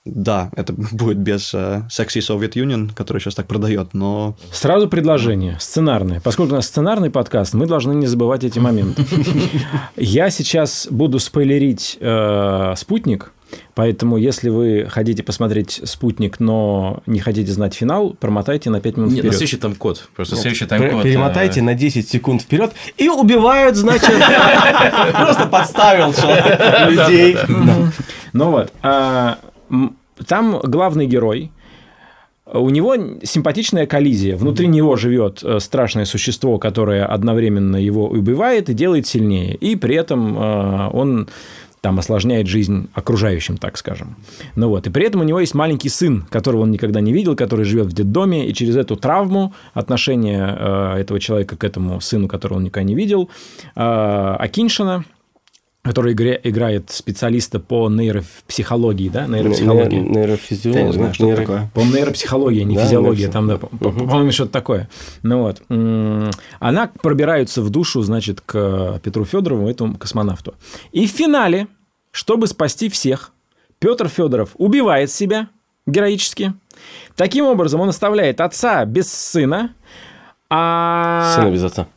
[0.05, 4.35] Да, это будет без uh, Sexy Soviet Union, который сейчас так продает, но...
[4.51, 6.19] Сразу предложение, сценарное.
[6.21, 9.05] Поскольку у нас сценарный подкаст, мы должны не забывать эти моменты.
[9.95, 11.99] Я сейчас буду спойлерить
[12.75, 13.31] «Спутник»,
[13.75, 19.09] Поэтому, если вы хотите посмотреть «Спутник», но не хотите знать финал, промотайте на 5 минут
[19.09, 19.31] Нет, вперед.
[19.31, 20.09] на следующий там код.
[20.15, 21.03] Просто ну, следующий тайм-код.
[21.03, 24.09] Перемотайте на 10 секунд вперед и убивают, значит,
[25.13, 26.13] просто подставил
[26.89, 27.37] людей.
[28.33, 28.71] Ну вот.
[28.81, 29.39] А,
[30.27, 31.51] там главный герой,
[32.53, 34.35] у него симпатичная коллизия.
[34.35, 39.55] Внутри него живет э, страшное существо, которое одновременно его убивает и делает сильнее.
[39.55, 41.29] И при этом э, он
[41.81, 44.15] там осложняет жизнь окружающим, так скажем.
[44.55, 47.35] Ну вот, и при этом у него есть маленький сын, которого он никогда не видел,
[47.35, 52.27] который живет в детдоме, и через эту травму отношения э, этого человека к этому сыну,
[52.27, 53.29] которого он никогда не видел,
[53.75, 55.05] э, Акиншина,
[55.83, 59.99] который играет специалиста по нейропсихологии, да, нейропсихологии.
[59.99, 60.85] Нейрофизиология.
[60.85, 61.37] Я знаю, что Нейро...
[61.37, 61.71] такое.
[61.73, 64.89] По нейропсихологии, не да, физиология, там, да, по-моему, что-то такое.
[65.23, 65.61] Ну вот.
[66.59, 70.53] Она пробирается в душу, значит, к Петру Федорову, этому космонавту.
[70.91, 71.67] И в финале,
[72.11, 73.31] чтобы спасти всех,
[73.79, 75.47] Петр Федоров убивает себя
[75.87, 76.53] героически.
[77.15, 79.73] Таким образом, он оставляет отца без сына,
[80.49, 81.33] а...
[81.35, 81.87] Сына без отца.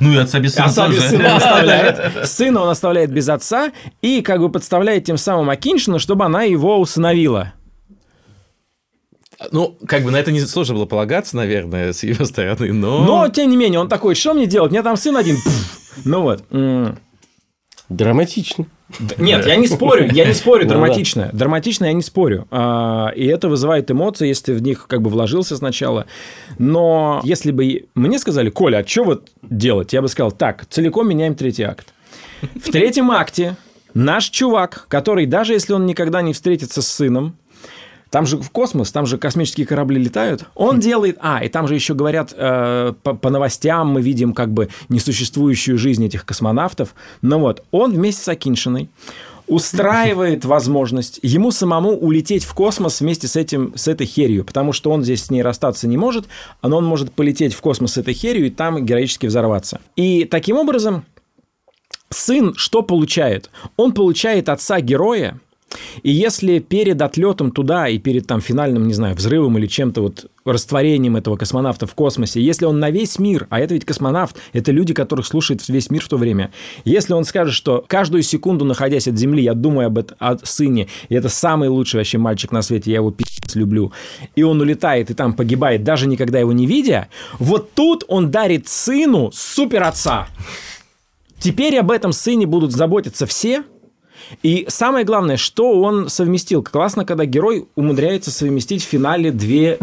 [0.00, 2.26] Ну и отца без сына Отца без сына оставляет.
[2.28, 6.78] Сына он оставляет без отца и как бы подставляет тем самым Акиншину, чтобы она его
[6.78, 7.52] усыновила.
[9.52, 13.04] Ну, как бы на это не сложно было полагаться, наверное, с его стороны, но...
[13.04, 14.70] Но, тем не менее, он такой, что мне делать?
[14.70, 15.38] У меня там сын один.
[16.04, 16.44] Ну вот.
[17.88, 18.66] Драматично.
[19.18, 21.30] Нет, я не спорю, я не спорю, Ну драматично.
[21.32, 22.46] Драматично я не спорю.
[22.50, 26.06] А, И это вызывает эмоции, если ты в них как бы вложился сначала.
[26.58, 29.92] Но если бы мне сказали, Коля, а что вот делать?
[29.92, 31.92] Я бы сказал, так, целиком меняем третий акт.
[32.42, 33.56] В третьем акте
[33.94, 37.36] наш чувак, который даже если он никогда не встретится с сыном,
[38.10, 40.44] там же в космос, там же космические корабли летают.
[40.54, 41.16] Он делает...
[41.20, 45.78] А, и там же еще говорят, э, по, по новостям мы видим как бы несуществующую
[45.78, 46.94] жизнь этих космонавтов.
[47.22, 48.88] Но вот, он вместе с Акиншиной
[49.46, 54.90] устраивает возможность ему самому улететь в космос вместе с, этим, с этой херью, потому что
[54.90, 56.26] он здесь с ней расстаться не может,
[56.62, 59.80] но он может полететь в космос с этой херью и там героически взорваться.
[59.94, 61.04] И таким образом
[62.10, 63.50] сын что получает?
[63.76, 65.40] Он получает отца героя,
[66.02, 70.30] и если перед отлетом туда и перед там финальным, не знаю, взрывом или чем-то вот
[70.44, 74.72] растворением этого космонавта в космосе, если он на весь мир, а это ведь космонавт, это
[74.72, 76.52] люди, которых слушает весь мир в то время,
[76.84, 80.88] если он скажет, что каждую секунду, находясь от Земли, я думаю об этом, о сыне,
[81.08, 83.92] и это самый лучший вообще мальчик на свете, я его пи***ц люблю,
[84.34, 87.08] и он улетает и там погибает, даже никогда его не видя,
[87.38, 90.28] вот тут он дарит сыну супер отца.
[91.38, 93.64] Теперь об этом сыне будут заботиться все,
[94.42, 96.62] и самое главное, что он совместил.
[96.62, 99.78] Классно, когда герой умудряется совместить в финале две...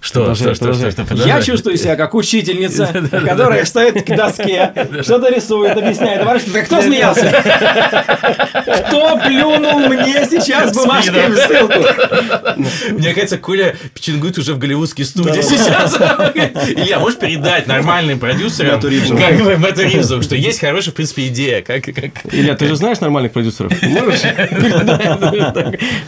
[0.00, 1.16] Что, Продолжай, что, что, что, продолжай.
[1.18, 4.72] что, Я чувствую себя как учительница, которая стоит к доске,
[5.02, 6.26] что-то рисует, объясняет.
[6.52, 7.30] Да кто смеялся?
[8.86, 11.80] Кто плюнул мне сейчас бумажкой в ссылку?
[12.90, 15.96] Мне кажется, Коля печенгует уже в голливудской студии сейчас.
[15.96, 19.16] Илья, можешь передать нормальным продюсерам, Мэтту Ривзу.
[19.16, 21.62] как Ривзу, что есть хорошая, в принципе, идея.
[21.62, 22.32] Как, как...
[22.32, 23.72] Илья, ты же знаешь нормальных продюсеров?
[23.82, 24.22] Можешь?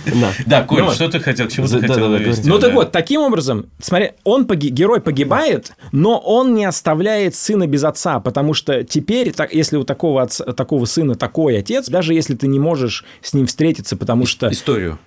[0.06, 0.32] Да.
[0.46, 2.44] Да, Коль, Ну, что ты хотел, к чему да, ты хотел?
[2.44, 7.66] Ну так вот, таким образом, смотри, он поги- герой погибает, но он не оставляет сына
[7.66, 12.14] без отца, потому что теперь, так, если у такого, отца- такого сына такой отец, даже
[12.14, 14.98] если ты не можешь с ним встретиться, потому что Историю.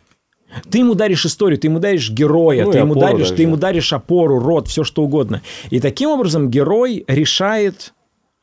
[0.69, 3.33] ты ему даришь историю, ты ему даришь героя, Ну, ты ему даришь, даже.
[3.35, 5.41] ты ему даришь опору, род, все что угодно.
[5.71, 7.93] И таким образом герой решает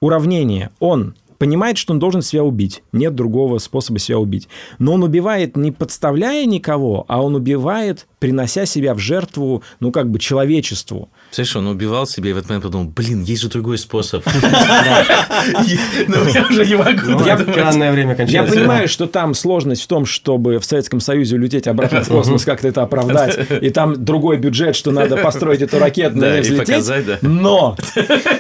[0.01, 0.71] уравнение.
[0.81, 2.83] Он понимает, что он должен себя убить.
[2.93, 4.49] Нет другого способа себя убить.
[4.79, 10.09] Но он убивает не подставляя никого, а он убивает, принося себя в жертву, ну, как
[10.09, 11.11] бы, человечеству.
[11.27, 14.25] Представляешь, он убивал себя и в этот момент подумал, блин, есть же другой способ.
[16.09, 17.25] Ну, я уже не могу.
[17.25, 18.55] Я- Экранное время Я кончается.
[18.55, 22.69] понимаю, что там сложность в том, чтобы в Советском Союзе улететь обратно в космос, как-то
[22.69, 26.67] это оправдать, и там другой бюджет, что надо построить эту ракету, Да, и взлететь.
[26.69, 27.19] показать, да.
[27.23, 27.77] Но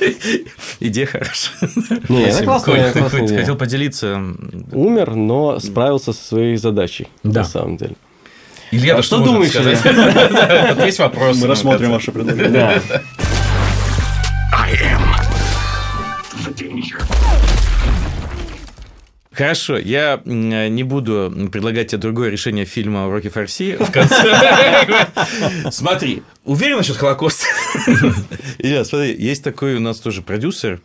[0.80, 1.70] Идея хорошая.
[2.08, 4.20] Не, классная, хотел поделиться.
[4.72, 7.08] Умер, но справился со своей задачей.
[7.24, 7.40] Да.
[7.40, 7.96] На самом деле.
[8.72, 9.54] Илья, А что думаешь,
[10.84, 11.36] Есть вопрос.
[11.38, 12.80] Мы рассмотрим ваше предложение.
[19.32, 24.86] Хорошо, я не буду предлагать тебе другое решение фильма «Уроки фарси» в конце.
[25.70, 27.46] Смотри, уверен насчет Холокоста?
[28.58, 30.80] Илья, смотри, есть такой у нас тоже продюсер,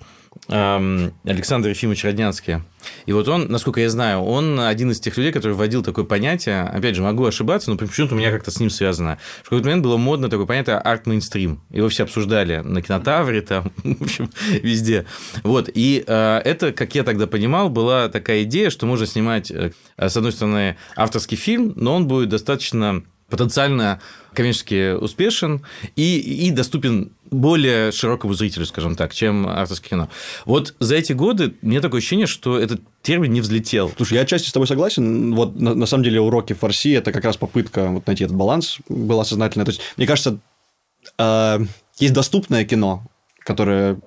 [0.50, 2.62] Александр Ефимович Роднянский.
[3.06, 6.62] И вот он, насколько я знаю, он один из тех людей, который вводил такое понятие,
[6.62, 9.18] опять же, могу ошибаться, но почему-то у меня как-то с ним связано.
[9.42, 11.62] В какой-то момент было модно такое понятие арт-мейнстрим.
[11.70, 14.30] Его все обсуждали на кинотавре, там, в общем,
[14.62, 15.06] везде.
[15.44, 19.72] Вот, и э, это, как я тогда понимал, была такая идея, что можно снимать, э,
[19.98, 24.00] с одной стороны, авторский фильм, но он будет достаточно потенциально
[24.34, 30.10] коммерчески успешен и, и доступен более широкому зрителю, скажем так, чем авторское кино.
[30.46, 33.92] Вот за эти годы мне такое ощущение, что этот термин не взлетел.
[33.96, 35.36] Слушай, я отчасти с тобой согласен.
[35.36, 38.78] Вот на, на самом деле уроки фарси это как раз попытка вот найти этот баланс
[38.90, 39.66] была сознательная.
[39.66, 40.40] То есть, мне кажется,
[41.18, 41.60] э,
[42.00, 43.06] есть доступное кино,
[43.40, 44.00] которое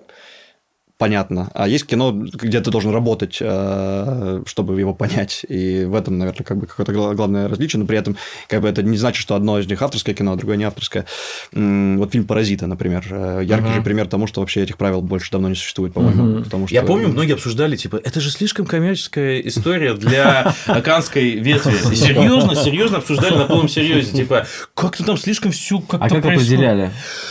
[1.01, 5.45] понятно, а есть кино, где ты должен работать, э, чтобы его понять.
[5.49, 8.17] И в этом, наверное, как бы какое-то гла- главное различие, но при этом
[8.49, 11.07] как бы это не значит, что одно из них авторское кино, а другое не авторское.
[11.53, 15.49] Вот фильм «Паразиты», например, э, яркий же пример тому, что вообще этих правил больше давно
[15.49, 16.45] не существует, по-моему.
[16.45, 21.95] потому что- Я помню, многие обсуждали, типа, это же слишком коммерческая история для аканской ветви.
[21.95, 24.13] Серьезно, серьезно обсуждали на полном серьезе.
[24.17, 26.53] Типа, как-то там слишком всю как-то А как происходит.
[26.59, 26.91] определяли?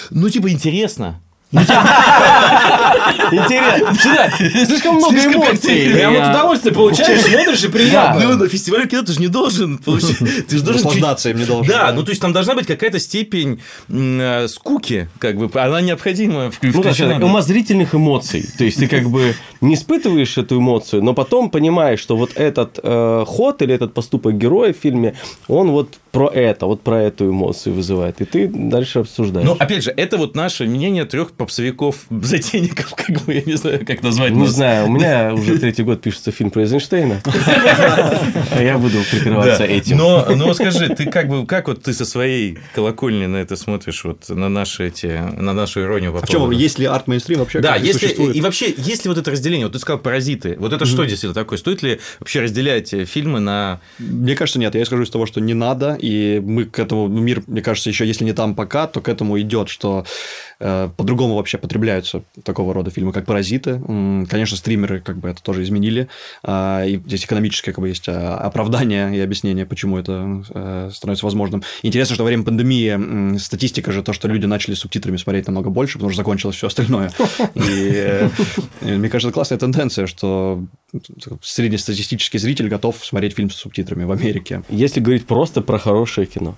[0.09, 1.21] Ну, типа, интересно.
[3.31, 3.93] Интересно.
[3.95, 4.31] Сюда.
[4.65, 5.89] Слишком много эмоций.
[5.93, 8.21] Прям вот удовольствие получаешь, смотришь и приятно.
[8.21, 10.47] Ну, на фестивале кино ты же не должен получить.
[10.47, 11.71] Ты же должен Наслаждаться им не должен.
[11.71, 16.51] Да, ну то есть там должна быть какая-то степень э, скуки, как бы, она необходима.
[16.51, 18.45] в- Ну, так умозрительных эмоций.
[18.57, 22.79] То есть ты как бы не испытываешь эту эмоцию, но потом понимаешь, что вот этот
[22.81, 25.15] э, ход или этот поступок героя в фильме,
[25.47, 28.21] он вот про это, вот про эту эмоцию вызывает.
[28.21, 29.45] И ты дальше обсуждаешь.
[29.45, 34.01] Ну, опять же, это вот наше мнение трех попсовиков-затейников, как бы, я не знаю, как
[34.03, 34.31] назвать.
[34.31, 34.51] Не нас.
[34.51, 37.21] знаю, у меня уже третий год пишется фильм про Эйзенштейна.
[38.51, 39.97] А я буду прикрываться этим.
[39.97, 44.03] Но, но скажи, ты как бы, как вот ты со своей колокольни на это смотришь,
[44.03, 45.07] вот на наши эти,
[45.37, 47.59] на нашу иронию по А в чем, поводу- есть ли арт-мейнстрим вообще?
[47.59, 48.35] Да, если, существует?
[48.35, 49.67] и вообще, есть ли вот это разделение?
[49.67, 50.55] Вот ты сказал паразиты.
[50.59, 51.57] Вот это что действительно такое?
[51.57, 53.79] Стоит ли вообще разделять э, фильмы на...
[53.99, 54.75] Мне кажется, нет.
[54.75, 57.89] Я исхожу из того, что не надо, и мы к этому ну, мир, мне кажется,
[57.89, 60.05] еще если не там пока, то к этому идет, что
[60.59, 63.81] э, по-другому вообще потребляются такого рода фильмы, как «Паразиты».
[64.29, 66.07] Конечно, стримеры как бы это тоже изменили,
[66.43, 71.25] а, и здесь экономическое как бы есть а, оправдание и объяснение, почему это э, становится
[71.25, 71.63] возможным.
[71.83, 75.69] Интересно, что во время пандемии м, статистика же то, что люди начали субтитрами смотреть намного
[75.69, 77.11] больше, потому что закончилось все остальное.
[77.55, 78.29] И э,
[78.81, 80.63] мне кажется, классная тенденция, что
[81.41, 84.63] среднестатистический зритель готов смотреть фильм с субтитрами в Америке.
[84.69, 86.55] Если говорить просто про хорошее кино.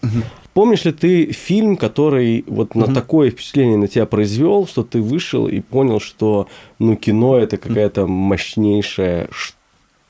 [0.54, 5.48] Помнишь ли ты фильм, который вот на такое впечатление на тебя произвел, что ты вышел
[5.48, 6.48] и понял, что
[6.80, 9.30] ну кино это какая-то мощнейшая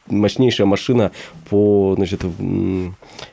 [0.07, 1.11] мощнейшая машина
[1.49, 2.89] по, значит, э,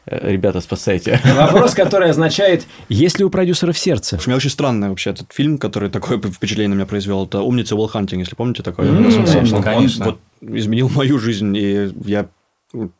[0.06, 1.20] ребята, спасайте.
[1.36, 4.16] Вопрос, который означает, есть ли у продюсеров сердце?
[4.16, 7.24] В общем, очень странный вообще этот фильм, который такое впечатление на меня произвел.
[7.24, 8.86] Это «Умница Уилл Хантинг», если помните такое.
[8.86, 10.04] М, конечно, Он конечно.
[10.04, 12.28] вот изменил мою жизнь, и я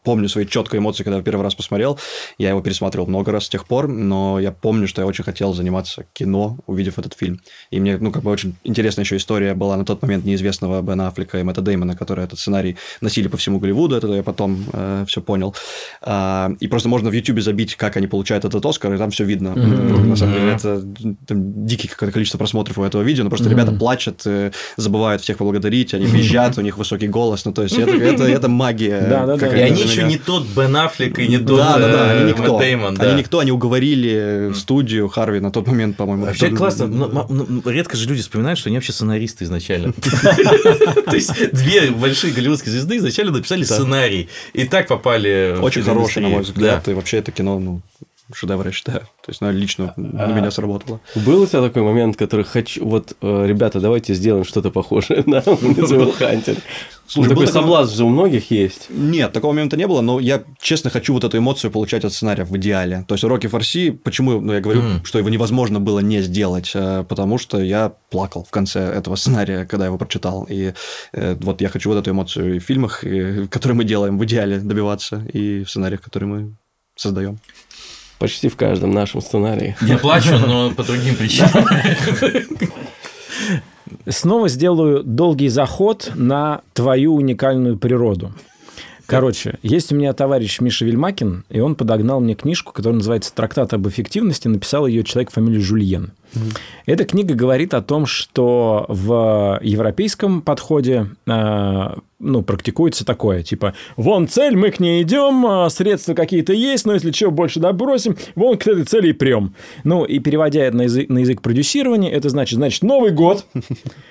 [0.02, 1.98] помню свои четкие эмоции, когда я первый раз посмотрел.
[2.38, 5.52] Я его пересматривал много раз с тех пор, но я помню, что я очень хотел
[5.54, 7.40] заниматься кино, увидев этот фильм.
[7.70, 11.08] И мне, ну, как бы очень интересная еще история была на тот момент неизвестного Бена
[11.08, 14.64] Аффлека и Мэтта Деймона, которые этот сценарий носили по всему Голливуду, это я потом
[15.06, 15.54] все понял.
[16.00, 19.24] А, и просто можно в Ютубе забить, как они получают этот Оскар, и там все
[19.24, 19.54] видно.
[19.54, 20.82] На самом деле, это
[21.26, 25.38] там, дикое какое-то количество просмотров у этого видео, но просто ребята плачут, э, забывают всех
[25.38, 29.00] поблагодарить, они визжат, у них высокий голос, ну, то есть, это, это, это магия.
[29.00, 29.38] Да-да-да.
[29.38, 32.20] какая-то И они еще не тот Бен Аффлек и не тот Да, да, да, э,
[32.20, 32.42] они никто.
[32.54, 33.04] Мэтт Дэймон, да.
[33.10, 36.26] Они никто, они уговорили студию Харви на тот момент, по-моему.
[36.26, 36.86] Вообще классно.
[36.86, 39.92] но- но- но Редко же люди вспоминают, что они вообще сценаристы изначально.
[41.06, 44.28] То есть две большие голливудские звезды изначально написали сценарий.
[44.52, 46.86] И так попали Очень хороший, на мой взгляд.
[46.88, 47.80] И вообще это кино, ну,
[48.32, 49.00] шедевр, я считаю.
[49.00, 51.00] То есть, ну, лично на меня сработало.
[51.14, 55.40] Был у тебя такой момент, который хочу, вот, э, ребята, давайте сделаем что-то похожее на
[55.42, 56.58] Хантинг.
[57.08, 58.88] Слушай, Ну, был такой соблазн же у многих есть.
[58.90, 62.44] Нет, такого момента не было, но я честно хочу вот эту эмоцию получать от сценария
[62.44, 63.06] в идеале.
[63.08, 67.04] То есть Рокки Фарси, почему ну, я говорю, что его невозможно было не сделать, э,
[67.08, 70.46] потому что я плакал в конце этого сценария, когда его прочитал.
[70.50, 70.74] И
[71.14, 74.24] э, вот я хочу вот эту эмоцию и в фильмах, и, которые мы делаем, в
[74.26, 76.56] идеале добиваться, и в сценариях, которые мы
[76.94, 77.38] создаем.
[78.18, 79.76] Почти в каждом нашем сценарии.
[79.80, 81.64] Я плачу, но по другим причинам.
[84.08, 88.32] Снова сделаю долгий заход на твою уникальную природу.
[89.08, 93.72] Короче, есть у меня товарищ Миша Вельмакин, и он подогнал мне книжку, которая называется «Трактат
[93.72, 94.48] об эффективности».
[94.48, 96.12] Написал ее человек фамилию Жульен.
[96.84, 104.26] Эта книга говорит о том, что в европейском подходе э, ну, практикуется такое, типа, вон
[104.26, 108.58] цель, мы к ней идем, а, средства какие-то есть, но если что, больше добросим, вон
[108.58, 109.54] к этой цели и прем.
[109.84, 113.46] Ну, и переводя это на язык, на язык продюсирования, это значит, значит, Новый год,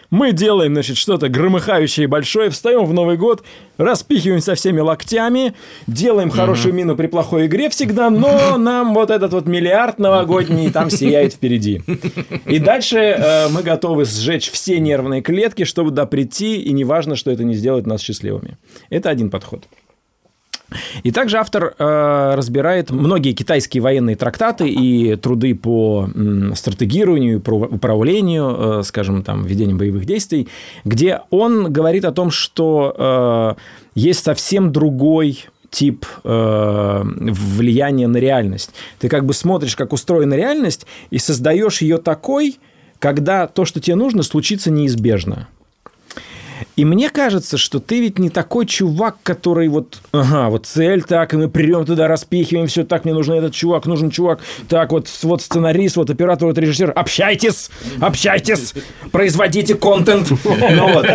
[0.09, 3.43] мы делаем, значит, что-то громыхающее и большое, встаем в Новый год,
[3.77, 5.53] распихиваем со всеми локтями,
[5.85, 10.89] делаем хорошую мину при плохой игре всегда, но нам вот этот вот миллиард новогодний там
[10.89, 11.81] сияет впереди.
[12.45, 17.43] И дальше э, мы готовы сжечь все нервные клетки, чтобы доприйти, и неважно, что это
[17.43, 18.57] не сделает нас счастливыми.
[18.89, 19.67] Это один подход.
[21.03, 27.55] И также автор э, разбирает многие китайские военные трактаты и труды по м, стратегированию, про
[27.55, 30.49] управлению, э, скажем, там, ведением боевых действий,
[30.83, 33.61] где он говорит о том, что э,
[33.95, 38.71] есть совсем другой тип э, влияния на реальность.
[38.99, 42.59] Ты как бы смотришь, как устроена реальность, и создаешь ее такой,
[42.99, 45.47] когда то, что тебе нужно, случится неизбежно.
[46.75, 51.33] И мне кажется, что ты ведь не такой чувак, который вот, ага, вот цель так,
[51.33, 55.07] и мы придем туда, распихиваем все так, мне нужен этот чувак, нужен чувак, так, вот,
[55.23, 58.73] вот сценарист, вот оператор, вот режиссер, общайтесь, общайтесь,
[59.11, 60.31] производите контент.
[60.43, 61.05] Ну вот.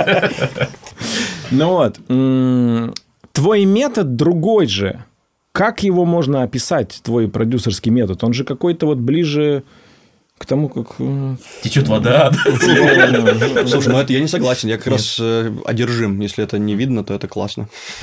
[1.51, 2.95] Ну вот.
[3.33, 5.05] Твой метод другой же.
[5.53, 8.25] Как его можно описать, твой продюсерский метод?
[8.25, 9.65] Он же какой-то вот ближе
[10.43, 10.97] к тому, как...
[10.99, 12.31] э, Течет вода.
[13.67, 14.69] Слушай, ну это я не согласен.
[14.69, 16.21] Я как раз э, одержим.
[16.21, 17.69] Если это не видно, то это классно.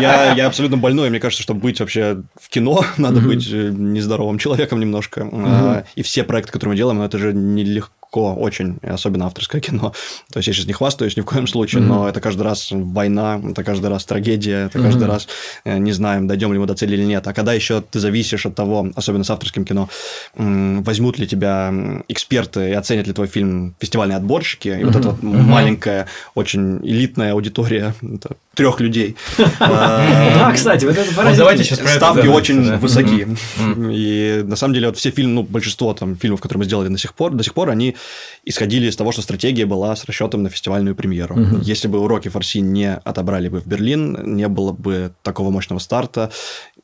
[0.00, 1.10] Я я абсолютно больной.
[1.10, 5.28] Мне кажется, чтобы быть вообще в кино, надо быть э, нездоровым человеком немножко.
[5.32, 9.60] А, И все проекты, которые мы делаем, ну, это же нелегко очень, и особенно авторское
[9.60, 9.92] кино.
[10.32, 13.40] То есть я сейчас не хвастаюсь ни в коем случае, но это каждый раз война,
[13.50, 15.28] это каждый раз трагедия, это каждый раз
[15.64, 17.26] э, не знаем, дойдем ли мы до цели или нет.
[17.26, 19.88] А когда еще ты зависишь от того, особенно с авторским кино,
[20.34, 21.72] возьмут ли тебя
[22.08, 27.32] эксперты и оценят ли твой фильм фестивальные отборщики, и вот эта вот маленькая, очень элитная
[27.32, 27.94] аудитория
[28.54, 29.16] трех людей.
[29.58, 31.12] Да, кстати, вот это
[31.72, 33.28] это ставки очень высоки.
[33.90, 36.98] И на самом деле вот все фильмы, ну, большинство там фильмов, которые мы сделали до
[36.98, 37.96] сих пор, до сих пор, они
[38.44, 41.36] исходили из того, что стратегия была с расчетом на фестивальную премьеру.
[41.62, 46.30] Если бы уроки Фарси не отобрали бы в Берлин, не было бы такого мощного старта,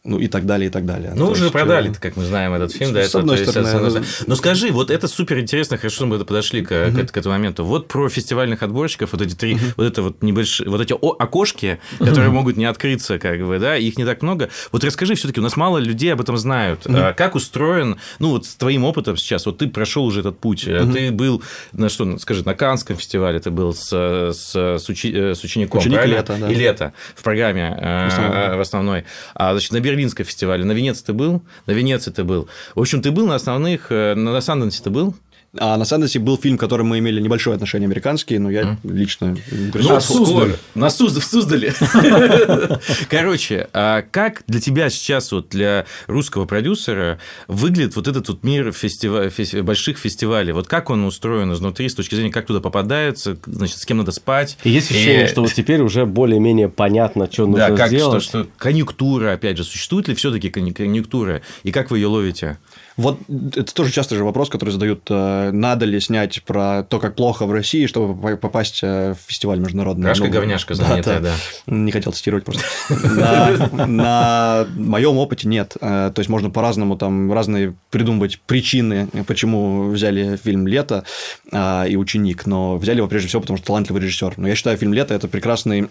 [0.05, 1.13] ну и так далее, и так далее.
[1.15, 2.91] Ну, То уже есть, продали, э, как мы знаем, этот фильм.
[2.91, 4.07] с- да, с это, одной то есть, стороны, с одной э, стороны.
[4.27, 7.65] Но скажи, вот это супер интересно, хорошо, что мы подошли к, к, к этому моменту.
[7.65, 12.31] Вот про фестивальных отборщиков, вот эти три, вот это вот небольшие, вот эти окошки, которые
[12.31, 14.49] могут не открыться, как бы, да, их не так много.
[14.73, 16.81] Вот расскажи, все-таки у нас мало людей об этом знают.
[16.89, 20.65] А Как устроен, ну, вот с твоим опытом сейчас, вот ты прошел уже этот путь,
[20.67, 21.43] э, ты был,
[21.73, 25.45] на что, ну, скажи, на Канском фестивале, ты был с, с, с, учи- э, с
[25.45, 26.17] учеником, Ученик правильно?
[26.17, 26.51] лето, да.
[26.51, 28.57] И лето в программе э, основной.
[28.57, 29.05] в основной.
[29.35, 31.43] А, значит, на Берлинском фестивале, на Венеции ты был?
[31.67, 32.49] На Венеции ты был.
[32.75, 35.15] В общем, ты был на основных, э, на Санденсе ты был?
[35.59, 39.37] А на Санденсе был фильм, к которому мы имели небольшое отношение американский, но я лично...
[39.75, 40.57] Ну, Суздаль?
[40.75, 41.75] На Суздаль, в Суздале.
[43.11, 48.69] Короче, а как для тебя сейчас, вот для русского продюсера, выглядит вот этот вот мир
[48.69, 50.53] фестива- фес- больших фестивалей?
[50.53, 54.13] Вот как он устроен изнутри, с точки зрения, как туда попадается, значит, с кем надо
[54.13, 54.57] спать?
[54.65, 57.97] И есть ощущение, И- что вот теперь уже более-менее понятно, что нужно Да, как, что,
[57.97, 58.23] сделать.
[58.23, 62.57] что конъюнктура, опять же, существует ли все-таки конъюнктура, и как вы ее ловите?
[62.97, 67.15] Вот это тоже частый же вопрос, который задают, э, надо ли снять про то, как
[67.17, 70.09] плохо в России, чтобы по- попасть э, в фестиваль международный.
[70.09, 71.33] Рашка Ну, говняшка знаменитая, да.
[71.67, 71.75] да.
[71.75, 72.63] Не хотел цитировать просто.
[73.87, 75.77] На, моем опыте нет.
[75.81, 81.05] Э, То есть можно по-разному там разные придумывать причины, почему взяли фильм Лето
[81.53, 84.35] и ученик, но взяли его прежде всего, потому что талантливый режиссер.
[84.37, 85.83] Но я считаю, фильм Лето это прекрасный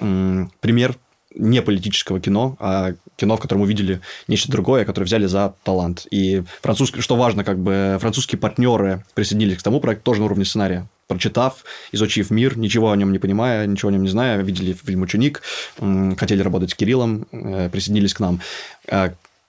[0.59, 0.95] пример
[1.35, 6.07] не политического кино, а кино, в котором увидели нечто другое, которое взяли за талант.
[6.11, 10.45] И французский, что важно, как бы французские партнеры присоединились к тому проекту тоже на уровне
[10.45, 10.87] сценария.
[11.07, 15.01] Прочитав, изучив мир, ничего о нем не понимая, ничего о нем не зная, видели фильм
[15.01, 15.41] «Ученик»,
[15.77, 18.39] хотели работать с Кириллом, э, присоединились к нам.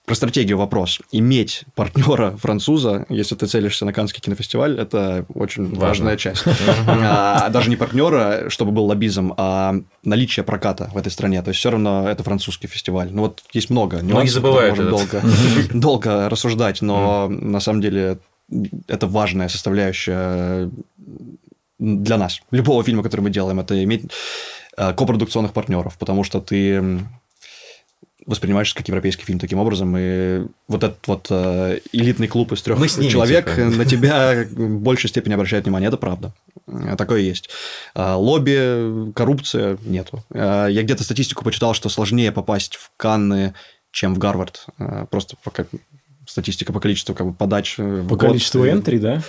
[0.04, 1.00] Про стратегию вопрос.
[1.12, 5.80] Иметь партнера француза, если ты целишься на Каннский кинофестиваль, это очень Важно.
[5.86, 6.44] важная часть.
[6.88, 11.40] А, Даже не партнера, чтобы был лоббизм, а наличие проката в этой стране.
[11.42, 13.10] То есть все равно это французский фестиваль.
[13.12, 15.22] Ну вот есть много нюансов, забывают можем этот.
[15.22, 15.34] долго,
[15.72, 18.18] долго рассуждать, но на самом деле
[18.88, 20.68] это важная составляющая
[21.78, 22.40] для нас.
[22.50, 24.02] Любого фильма, который мы делаем, это иметь
[24.76, 27.00] э, копродукционных партнеров, потому что ты
[28.26, 32.78] воспринимаешь как европейский фильм таким образом, и вот этот вот э, элитный клуб из трех
[33.08, 33.66] человек типа.
[33.68, 36.32] на тебя в большей степени обращает внимание, это правда.
[36.66, 37.50] Э, Такое есть.
[37.94, 40.22] А, Лобби, коррупция нету.
[40.32, 43.54] А, Я где-то статистику почитал, что сложнее попасть в Канны,
[43.90, 44.66] чем в Гарвард.
[44.78, 45.64] А, Просто пока
[46.26, 47.74] статистика по количеству как бы, подач.
[47.78, 48.28] э, в По год.
[48.30, 49.22] количеству энтри, да?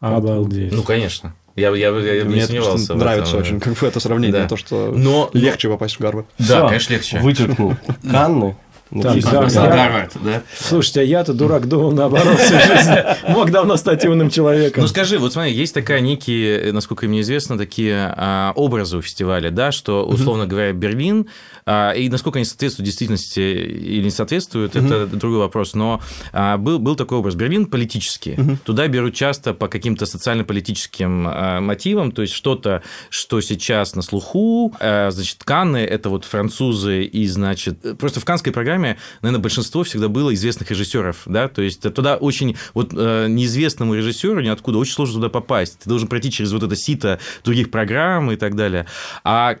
[0.00, 0.72] Обалдеть.
[0.72, 1.34] Ну, конечно.
[1.56, 2.94] Я, я, я, я не Мне это сомневался.
[2.94, 3.40] нравится этом.
[3.40, 4.46] очень как бы это сравнение, Да.
[4.48, 6.26] то, что Но- легче попасть в Гарвард.
[6.38, 7.18] Да, Всё, конечно, легче.
[7.20, 7.74] Вычеркнул.
[8.10, 8.56] Канны.
[8.90, 9.48] Так, написано.
[9.50, 10.42] да, я- да?
[10.56, 12.92] Слушайте, а я-то дурак думал наоборот всю жизнь.
[13.28, 14.82] Мог давно стать умным человеком.
[14.82, 19.50] Ну скажи, вот смотри, есть такая некие, насколько мне известно, такие а, образы у фестиваля,
[19.50, 21.26] да, что, условно говоря, Берлин,
[21.66, 26.00] а, и насколько они соответствуют действительности или не соответствуют, это другой вопрос, но
[26.32, 27.34] а, был, был такой образ.
[27.34, 28.36] Берлин политический.
[28.64, 34.72] Туда берут часто по каким-то социально-политическим а, мотивам, то есть что-то, что сейчас на слуху,
[34.78, 40.08] а, значит, Канны, это вот французы и, значит, просто в каннской программе, наверное, большинство всегда
[40.08, 45.16] было известных режиссеров, да, то есть туда очень, вот э, неизвестному режиссеру ниоткуда очень сложно
[45.16, 45.80] туда попасть.
[45.80, 48.86] Ты должен пройти через вот это сито других программ и так далее.
[49.24, 49.56] А,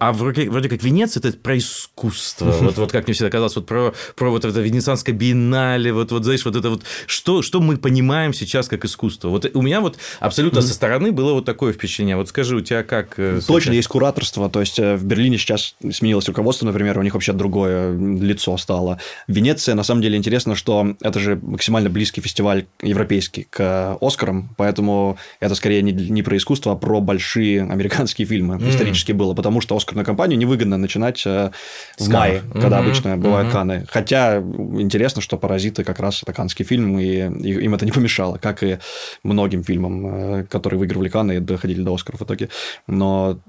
[0.00, 2.50] а вроде, вроде как Венеция это про искусство.
[2.60, 6.24] Вот, вот как мне всегда казалось, вот про, про вот это Венецианское биеннале, вот, вот,
[6.24, 9.28] знаешь, вот это вот, что, что мы понимаем сейчас как искусство.
[9.28, 12.16] Вот у меня вот абсолютно со стороны было вот такое впечатление.
[12.16, 13.18] Вот скажи, у тебя как...
[13.18, 17.14] э, Точно есть кураторство, то есть э, в Берлине сейчас сменилось руководство, например, у них
[17.14, 17.92] вообще другое
[18.28, 18.98] лицо стало.
[19.26, 25.18] Венеция, на самом деле, интересно, что это же максимально близкий фестиваль европейский к Оскарам, поэтому
[25.40, 28.70] это скорее не, не про искусство, а про большие американские фильмы mm.
[28.70, 31.50] исторически было, потому что Оскарную кампанию невыгодно начинать э,
[31.98, 32.60] в мае, mm-hmm.
[32.60, 33.52] когда обычно бывают mm-hmm.
[33.52, 33.86] Каны.
[33.88, 38.38] Хотя интересно, что «Паразиты» как раз это канский фильм, и, и им это не помешало,
[38.38, 38.78] как и
[39.22, 42.48] многим фильмам, э, которые выигрывали Каны и доходили до Оскаров в итоге.
[42.86, 43.40] Но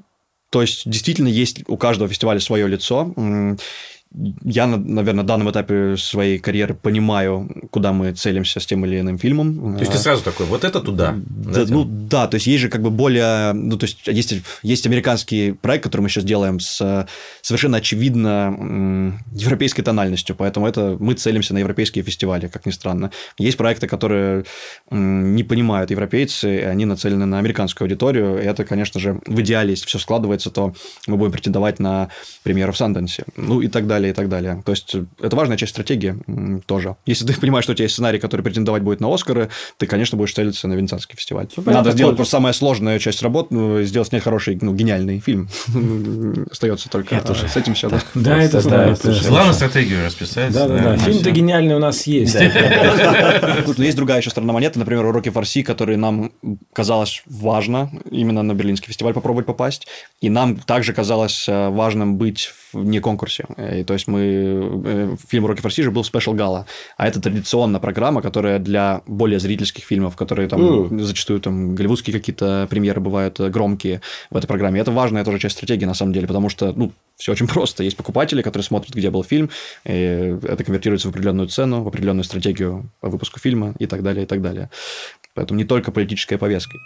[0.49, 3.13] то есть, действительно, есть у каждого фестиваля свое лицо
[4.43, 9.19] я, наверное, на данном этапе своей карьеры понимаю, куда мы целимся с тем или иным
[9.19, 9.75] фильмом.
[9.75, 11.13] То есть ты а, сразу такой, вот это туда.
[11.15, 14.33] Да, ну да, то есть есть же как бы более, ну то есть есть
[14.63, 17.07] есть американский проект, который мы сейчас делаем с
[17.43, 23.11] совершенно очевидно европейской тональностью, поэтому это мы целимся на европейские фестивали, как ни странно.
[23.37, 24.45] Есть проекты, которые
[24.89, 29.71] не понимают европейцы, и они нацелены на американскую аудиторию, и это, конечно же, в идеале,
[29.71, 30.73] если все складывается, то
[31.05, 32.09] мы будем претендовать на
[32.41, 34.61] премьеру в Санденсе, ну и так далее далее, и так далее.
[34.65, 36.15] То есть, это важная часть стратегии
[36.65, 36.95] тоже.
[37.05, 40.17] Если ты понимаешь, что у тебя есть сценарий, который претендовать будет на Оскары, ты, конечно,
[40.17, 41.47] будешь целиться на Венецианский фестиваль.
[41.55, 45.49] Ну, Надо сделать просто самая сложная часть работ, ну, сделать снять хороший, ну, гениальный фильм.
[46.51, 47.89] Остается только это с этим все.
[48.15, 48.95] Да, это да.
[49.27, 50.53] Главное стратегию расписать.
[50.53, 50.97] Да, да, да.
[50.97, 52.37] Фильм-то гениальный у нас есть.
[53.65, 56.31] Тут есть другая еще сторона монеты, например, уроки фарси, которые нам
[56.73, 59.87] казалось важно именно на Берлинский фестиваль попробовать попасть,
[60.21, 63.45] и нам также казалось э, важным быть не конкурсе.
[63.57, 64.81] И, то есть мы...
[64.85, 66.65] Э, фильм «Рокки Форсижа» был спешл гала,
[66.97, 71.01] а это традиционная программа, которая для более зрительских фильмов, которые там mm.
[71.01, 74.79] зачастую там голливудские какие-то премьеры бывают э, громкие в этой программе.
[74.79, 77.83] это важная тоже часть стратегии, на самом деле, потому что, ну, все очень просто.
[77.83, 79.49] Есть покупатели, которые смотрят, где был фильм,
[79.85, 84.23] и это конвертируется в определенную цену, в определенную стратегию по выпуску фильма и так далее,
[84.23, 84.69] и так далее.
[85.33, 86.77] Поэтому не только политическая повестка.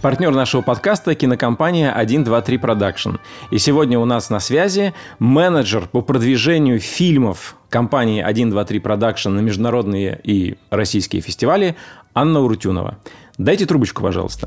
[0.00, 3.18] Партнер нашего подкаста– кинокомпания 123 Production.
[3.50, 10.20] И сегодня у нас на связи менеджер по продвижению фильмов компании 123 Production на международные
[10.22, 11.74] и российские фестивали
[12.14, 12.98] Анна Урутюнова.
[13.38, 14.46] Дайте трубочку, пожалуйста.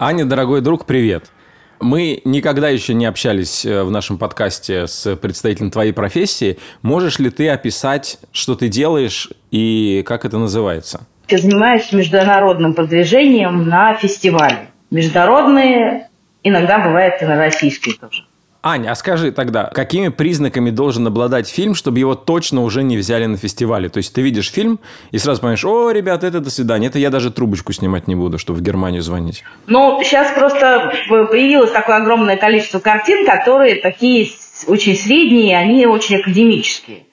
[0.00, 1.30] Аня, дорогой друг, привет.
[1.78, 6.58] Мы никогда еще не общались э, в нашем подкасте с представителем твоей профессии.
[6.82, 11.06] Можешь ли ты описать, что ты делаешь и как это называется?
[11.28, 14.70] Я занимаюсь международным продвижением на фестивале.
[14.90, 16.08] Международные,
[16.42, 18.24] иногда бывает и на российские тоже.
[18.62, 23.26] Аня, а скажи тогда, какими признаками должен обладать фильм, чтобы его точно уже не взяли
[23.26, 23.88] на фестивале?
[23.88, 27.10] То есть ты видишь фильм и сразу понимаешь, о, ребята, это до свидания, это я
[27.10, 29.44] даже трубочку снимать не буду, чтобы в Германию звонить.
[29.68, 34.28] Ну, сейчас просто появилось такое огромное количество картин, которые такие
[34.66, 37.04] очень средние, они очень академические.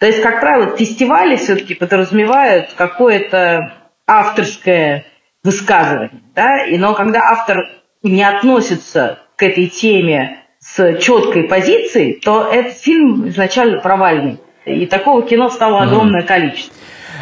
[0.00, 3.72] То есть, как правило, фестивали все-таки подразумевают какое-то
[4.06, 5.04] авторское
[5.42, 6.22] высказывание.
[6.34, 6.64] Да?
[6.64, 7.68] И, но когда автор
[8.02, 14.40] не относится к этой теме с четкой позицией, то этот фильм изначально провальный.
[14.64, 16.74] И такого кино стало огромное количество.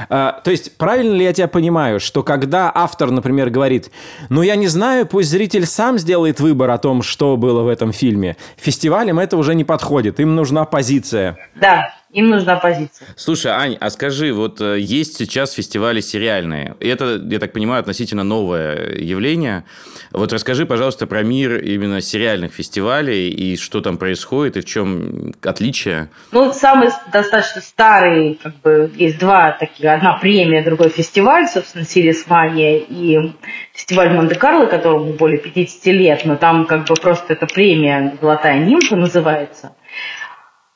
[0.09, 3.91] А, то есть, правильно ли я тебя понимаю, что когда автор, например, говорит,
[4.29, 7.93] ну, я не знаю, пусть зритель сам сделает выбор о том, что было в этом
[7.93, 11.37] фильме, фестивалям это уже не подходит, им нужна позиция.
[11.55, 13.09] Да, им нужна позиция.
[13.15, 16.75] Слушай, Ань, а скажи, вот э, есть сейчас фестивали сериальные.
[16.81, 19.65] Это, я так понимаю, относительно новое явление.
[20.13, 25.35] Вот расскажи, пожалуйста, про мир именно сериальных фестивалей и что там происходит, и в чем
[25.43, 26.09] отличие.
[26.33, 32.27] Ну, самый достаточно старый, как бы, есть два таких, одна премия, другой фестиваль, собственно, Сирис
[32.29, 33.35] Мания и
[33.75, 38.97] фестиваль Монте-Карло, которому более 50 лет, но там как бы просто эта премия «Золотая нимфа»
[38.97, 39.73] называется–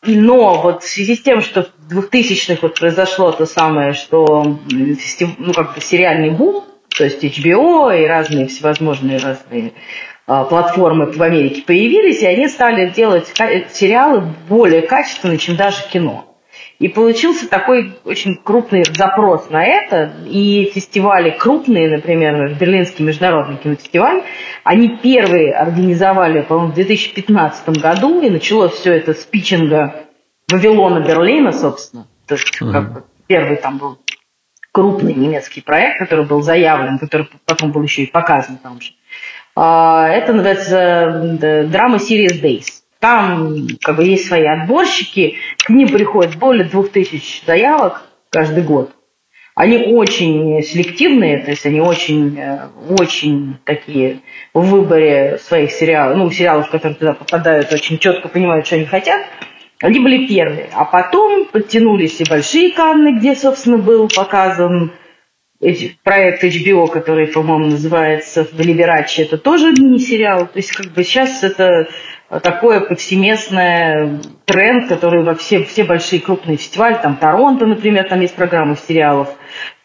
[0.03, 5.53] но вот в связи с тем, что в 2000-х вот произошло то самое, что ну,
[5.53, 9.73] как бы сериальный бум, то есть HBO и разные всевозможные разные
[10.27, 13.27] а, платформы в Америке появились, и они стали делать
[13.73, 16.30] сериалы более качественные, чем даже кино.
[16.79, 20.13] И получился такой очень крупный запрос на это.
[20.27, 24.23] И фестивали крупные, например, Берлинский международный кинофестиваль,
[24.65, 30.07] они первые организовали, по-моему, в 2015 году, и началось все это с питчинга
[30.51, 32.07] Вавилона Берлина, собственно.
[32.27, 32.73] То есть mm-hmm.
[32.73, 33.99] как бы первый там был
[34.73, 38.93] крупный немецкий проект, который был заявлен, который потом был еще и показан там же.
[39.57, 42.80] А, это называется драма Series Days.
[43.01, 48.93] Там как бы есть свои отборщики, к ним приходит более двух тысяч заявок каждый год.
[49.55, 54.21] Они очень селективные, то есть они очень, э, очень такие
[54.55, 59.27] в выборе своих сериалов, ну, сериалов, которые туда попадают, очень четко понимают, что они хотят.
[59.81, 60.69] Они были первые.
[60.73, 64.93] А потом подтянулись и большие Канны, где, собственно, был показан
[66.05, 70.47] проект HBO, который, по-моему, называется «Велиберачи», это тоже мини-сериал.
[70.47, 71.89] То есть, как бы сейчас это
[72.39, 78.37] такой повсеместный тренд, который во все, все большие крупные фестивали, там Торонто, например, там есть
[78.37, 79.31] программы сериалов,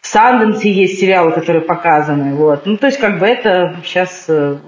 [0.00, 2.36] в Санденсе есть сериалы, которые показаны.
[2.36, 2.64] Вот.
[2.64, 4.58] Ну, то есть, как бы это сейчас э,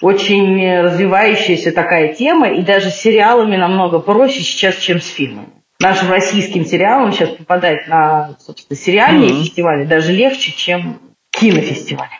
[0.00, 5.48] очень развивающаяся такая тема, и даже с сериалами намного проще сейчас, чем с фильмами.
[5.80, 9.42] Нашим российским сериалам сейчас попадать на, собственно, сериальные mm-hmm.
[9.42, 12.10] фестивали даже легче, чем кинофестивали.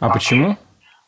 [0.00, 0.56] А почему?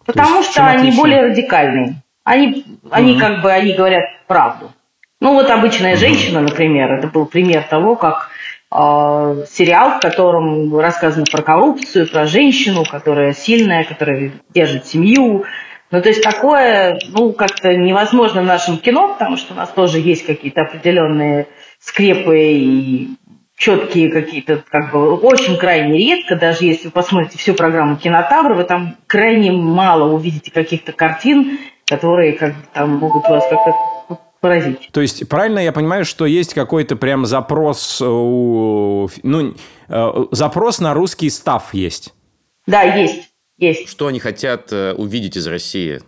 [0.04, 2.02] Потому что они более радикальные.
[2.27, 2.89] Они, mm-hmm.
[2.91, 4.72] они как бы, они говорят правду.
[5.20, 8.31] Ну вот обычная женщина, например, это был пример того, как
[8.72, 15.45] э, сериал, в котором рассказано про коррупцию, про женщину, которая сильная, которая держит семью,
[15.93, 20.01] ну, то есть такое, ну, как-то невозможно в нашем кино, потому что у нас тоже
[20.01, 21.47] есть какие-то определенные
[21.79, 23.11] скрепы и
[23.57, 28.64] четкие какие-то, как бы, очень крайне редко, даже если вы посмотрите всю программу «Кинотавр», вы
[28.64, 34.90] там крайне мало увидите каких-то картин, которые как бы там могут вас как-то поразить.
[34.92, 39.09] То есть правильно я понимаю, что есть какой-то прям запрос у...
[39.22, 39.54] Ну,
[39.88, 42.12] э, запрос на русский став есть?
[42.66, 43.30] Да, есть.
[43.59, 43.88] Есть.
[43.88, 46.02] Что они хотят э, увидеть из России?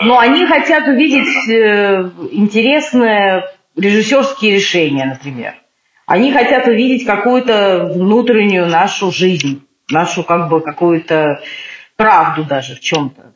[0.00, 3.44] Ну, они хотят увидеть э, интересные
[3.76, 5.54] режиссерские решения, например.
[6.10, 11.40] Они хотят увидеть какую-то внутреннюю нашу жизнь, нашу как бы какую-то
[11.94, 13.32] правду даже в чем-то.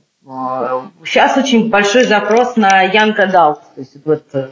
[1.05, 4.49] Сейчас очень большой запрос на Young Adult, то есть вот э,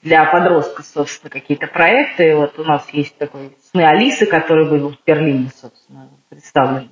[0.00, 2.36] для подростков, собственно, какие-то проекты.
[2.36, 6.90] Вот у нас есть такой «Сны Алисы», который был в Берлине, собственно, представлен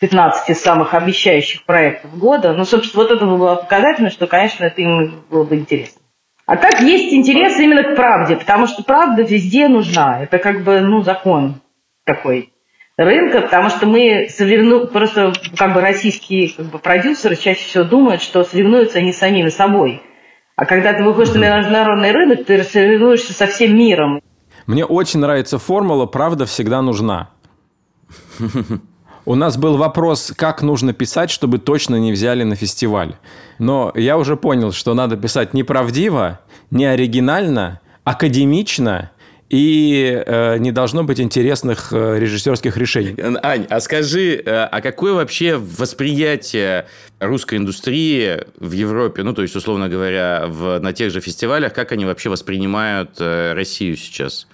[0.00, 2.54] 15 самых обещающих проектов года.
[2.54, 6.00] Ну, собственно, вот это было показательно, что, конечно, это им было бы интересно.
[6.48, 10.22] А так есть интерес именно к правде, потому что правда везде нужна.
[10.22, 11.60] Это как бы, ну, закон
[12.06, 12.54] такой
[12.96, 14.86] рынка, потому что мы соревну...
[14.86, 20.00] просто как бы российские как бы, продюсеры чаще всего думают, что соревнуются они самими собой.
[20.56, 24.22] А когда ты выходишь на международный рынок, ты соревнуешься со всем миром.
[24.66, 27.28] Мне очень нравится формула «правда всегда нужна».
[29.28, 33.16] У нас был вопрос, как нужно писать, чтобы точно не взяли на фестиваль.
[33.58, 39.10] Но я уже понял, что надо писать неправдиво, не оригинально, академично
[39.50, 43.16] и э, не должно быть интересных э, режиссерских решений.
[43.42, 46.86] Ань, а скажи, э, а какое вообще восприятие
[47.20, 51.92] русской индустрии в Европе, ну, то есть, условно говоря, в, на тех же фестивалях, как
[51.92, 54.46] они вообще воспринимают э, Россию сейчас?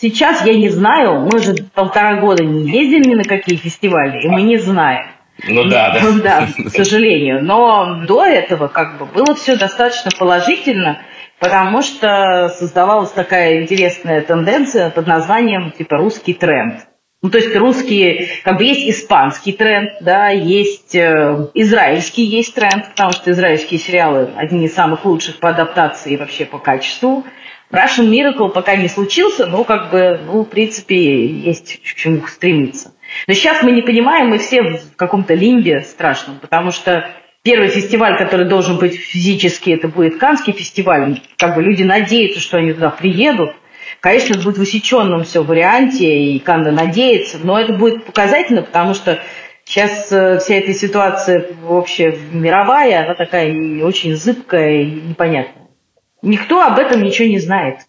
[0.00, 4.28] Сейчас я не знаю, мы же полтора года не ездили ни на какие фестивали, и
[4.28, 5.06] мы не знаем.
[5.48, 6.00] Ну да, да.
[6.02, 7.44] Ну да, к сожалению.
[7.44, 11.00] Но до этого как бы было все достаточно положительно,
[11.40, 16.86] потому что создавалась такая интересная тенденция под названием типа русский тренд.
[17.20, 22.90] Ну, то есть русские, как бы есть испанский тренд, да, есть э, израильский есть тренд,
[22.90, 27.24] потому что израильские сериалы одни из самых лучших по адаптации и вообще по качеству.
[27.70, 32.94] Russian Miracle пока не случился, но как бы, ну, в принципе, есть к чему стремиться.
[33.26, 37.10] Но сейчас мы не понимаем, мы все в каком-то лимбе страшном, потому что
[37.42, 41.20] первый фестиваль, который должен быть физически, это будет Канский фестиваль.
[41.36, 43.52] Как бы люди надеются, что они туда приедут.
[44.00, 48.94] Конечно, это будет в усеченном все варианте, и Канда надеется, но это будет показательно, потому
[48.94, 49.18] что
[49.64, 55.67] сейчас э, вся эта ситуация вообще мировая, она такая очень зыбкая и непонятная.
[56.22, 57.80] Никто об этом ничего не знает,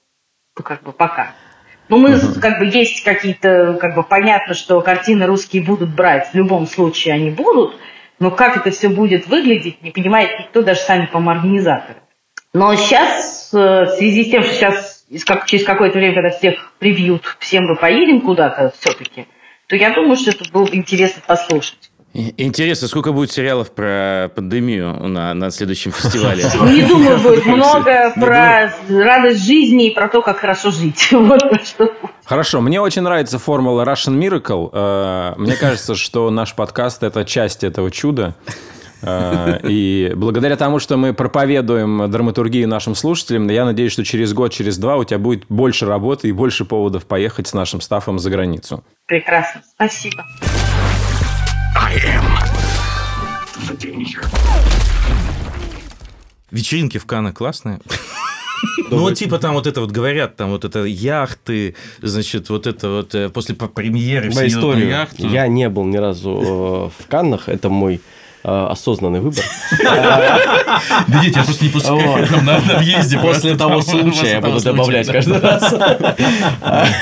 [0.58, 1.34] ну, как бы пока.
[1.88, 2.40] Ну, мы, uh-huh.
[2.40, 7.16] как бы, есть какие-то, как бы, понятно, что картины русские будут брать, в любом случае
[7.16, 7.76] они будут,
[8.20, 12.00] но как это все будет выглядеть, не понимает никто, даже сами, по-моему, организаторы.
[12.54, 15.06] Но сейчас, э, в связи с тем, что сейчас,
[15.46, 19.28] через какое-то время, когда всех привьют, всем мы поедем куда-то все-таки,
[19.68, 21.92] то я думаю, что это было бы интересно послушать.
[22.14, 26.44] Интересно, сколько будет сериалов про пандемию на, на следующем фестивале?
[26.74, 31.10] Не думаю, будет много про радость жизни и про то, как хорошо жить.
[31.20, 31.94] Вот что.
[32.26, 34.70] Хорошо, мне очень нравится формула Russian Miracle.
[34.74, 38.36] Э, мне кажется, что наш подкаст– это часть этого чуда.
[39.02, 44.52] Э, и благодаря тому, что мы проповедуем драматургию нашим слушателям, я надеюсь, что через год,
[44.52, 48.30] через два у тебя будет больше работы и больше поводов поехать с нашим стафом за
[48.32, 48.84] границу.
[49.06, 49.62] Прекрасно.
[49.76, 50.26] Спасибо.
[51.76, 52.26] I am
[53.68, 54.26] the danger.
[56.52, 57.80] Вечеринки в Каннах классные.
[58.90, 62.90] Ну, вот типа там вот это вот говорят, там вот это яхты, значит, вот это
[62.90, 64.90] вот э, после премьеры все историю.
[64.90, 65.28] яхту.
[65.28, 68.02] Я не был ни разу э, в Каннах, это мой
[68.44, 69.44] э, осознанный выбор.
[71.08, 73.18] Видите, я просто не пускаю на въезде.
[73.20, 75.74] После того случая я буду добавлять каждый раз.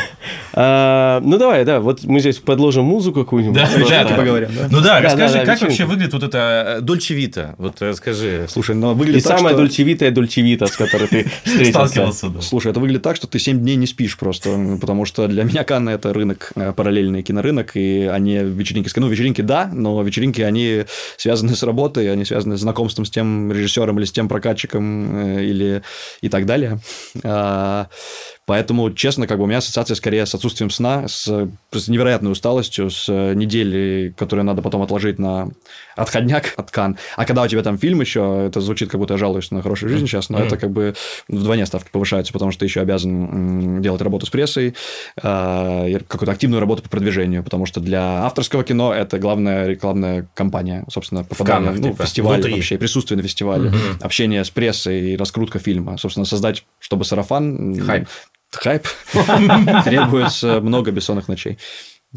[0.59, 3.55] А, ну давай, да, вот мы здесь подложим музыку какую-нибудь.
[3.55, 4.15] Да, да, да.
[4.15, 4.67] поговорим, да?
[4.71, 5.65] Ну да, Да, расскажи, да, да, как вечеринка.
[5.65, 7.53] вообще выглядит вот это Дольче Вита?
[7.59, 8.47] Вот расскажи.
[8.49, 9.61] Слушай, но И выглядит так, самая что...
[9.61, 11.71] дольчевитая дольчевита, с которой ты встретился.
[11.71, 12.41] Сталкивался, да.
[12.41, 15.63] Слушай, это выглядит так, что ты 7 дней не спишь просто, потому что для меня
[15.63, 20.85] Канны это рынок, э, параллельный кинорынок, и они вечеринки, ну, вечеринки да, но вечеринки, они
[21.17, 25.43] связаны с работой, они связаны с знакомством с тем режиссером или с тем прокатчиком э,
[25.45, 25.83] или
[26.21, 26.79] и так далее.
[28.47, 32.89] Поэтому, честно, как бы у меня ассоциация скорее с отсутствием сна, с, с невероятной усталостью,
[32.89, 35.49] с э, недели, которую надо потом отложить на
[35.97, 36.97] отходняк от Кан.
[37.17, 39.89] А когда у тебя там фильм еще, это звучит, как будто я жалуюсь на хорошую
[39.89, 40.95] жизнь сейчас, но это как бы
[41.27, 44.75] вдвойне ставки повышаются, потому что ты еще обязан делать работу с прессой,
[45.21, 50.85] а, какую-то активную работу по продвижению, потому что для авторского кино это главная рекламная кампания,
[50.89, 52.53] собственно, попадание Каннах, ну, типа, фестиваль внутри.
[52.53, 55.97] вообще, присутствие на фестивале, общение с прессой и раскрутка фильма.
[55.97, 57.77] Собственно, создать, чтобы сарафан...
[57.81, 58.07] Хайп.
[58.51, 58.87] Хайп
[59.83, 61.57] требуется много бессонных ночей.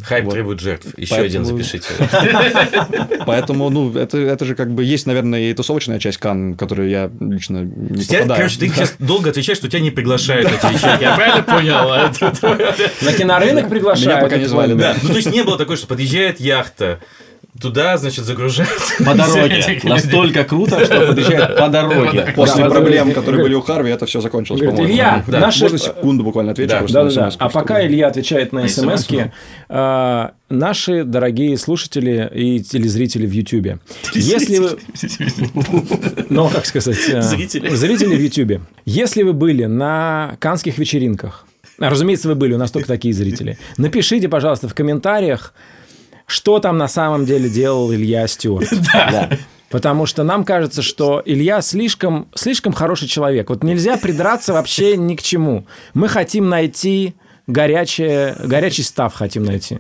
[0.01, 0.35] Хайп Вот.
[0.35, 0.87] требует жертв.
[0.97, 1.89] Еще Поэтому- один запишите.
[3.27, 7.11] Поэтому, ну, это, это же как бы есть, наверное, и тусовочная часть Кан, которую я
[7.21, 8.39] лично не Тебя, попадаю.
[8.39, 11.03] короче, ты сейчас долго отвечаешь, что тебя не приглашают на эти вечеринки.
[11.03, 11.93] Я правильно понял?
[11.93, 14.11] Это- На кинорынок приглашают.
[14.13, 17.01] Меня пока не звали, Да, ну то есть не было такое, что подъезжает яхта,
[17.61, 18.71] туда, значит, загружают.
[19.05, 19.81] По дороге.
[19.85, 22.33] Настолько круто, что подъезжает по дороге.
[22.35, 24.87] После проблем, которые были у Харви, это все закончилось, по-моему.
[24.87, 26.71] Илья, наши- Можно секунду буквально ответить?
[26.73, 26.79] Да.
[26.79, 29.31] просто Да, на смс-ку, А пока Илья отвечает на смс смс-ку.
[30.49, 33.79] наши дорогие слушатели и телезрители в Ютубе.
[34.15, 34.79] Если вы...
[36.29, 36.99] Ну, как сказать?
[37.09, 37.69] э, Зрители.
[37.69, 38.61] Зрители в Ютубе.
[38.85, 41.47] Если вы были на канских вечеринках,
[41.79, 45.55] а, разумеется, вы были, у нас только такие зрители, напишите, пожалуйста, в комментариях,
[46.31, 48.71] что там на самом деле делал Илья Стюарт.
[48.93, 49.31] Да.
[49.71, 53.51] Потому что нам кажется, что Илья слишком, слишком хороший человек.
[53.51, 55.65] Вот нельзя придраться вообще ни к чему.
[55.95, 57.15] Мы хотим найти
[57.47, 59.79] горячее, горячий став хотим найти.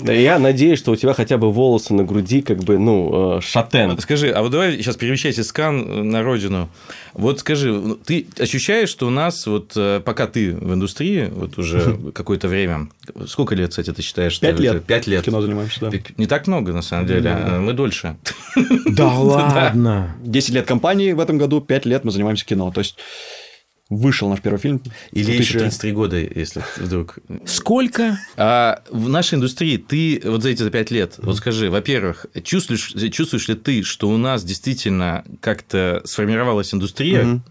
[0.00, 3.40] Да, Я надеюсь, что у тебя хотя бы волосы на груди, как бы, ну, э,
[3.40, 3.98] шатен.
[4.00, 6.68] Скажи, а вот давай сейчас перемещайся с Кан на родину.
[7.14, 11.58] Вот скажи, ну, ты ощущаешь, что у нас, вот э, пока ты в индустрии, вот
[11.58, 12.88] уже какое-то время,
[13.26, 14.32] сколько лет, кстати, ты считаешь?
[14.32, 14.62] что Пять это?
[14.62, 14.84] лет.
[14.84, 15.24] Пять лет.
[15.24, 15.90] Кино занимаемся, да.
[16.16, 17.30] Не так много, на самом деле.
[17.30, 18.16] а Мы дольше.
[18.86, 20.16] Да ладно.
[20.22, 22.70] 10 лет компании в этом году, 5 лет мы занимаемся кино.
[22.70, 22.96] То есть
[23.96, 24.80] вышел наш первый фильм.
[25.12, 27.18] Или 2000 еще 33 года, если вдруг.
[27.46, 28.18] Сколько?
[28.36, 33.48] А в нашей индустрии ты вот за эти пять лет, вот скажи, во-первых, чувствуешь, чувствуешь
[33.48, 37.44] ли ты, что у нас действительно как-то сформировалась индустрия, Мгм.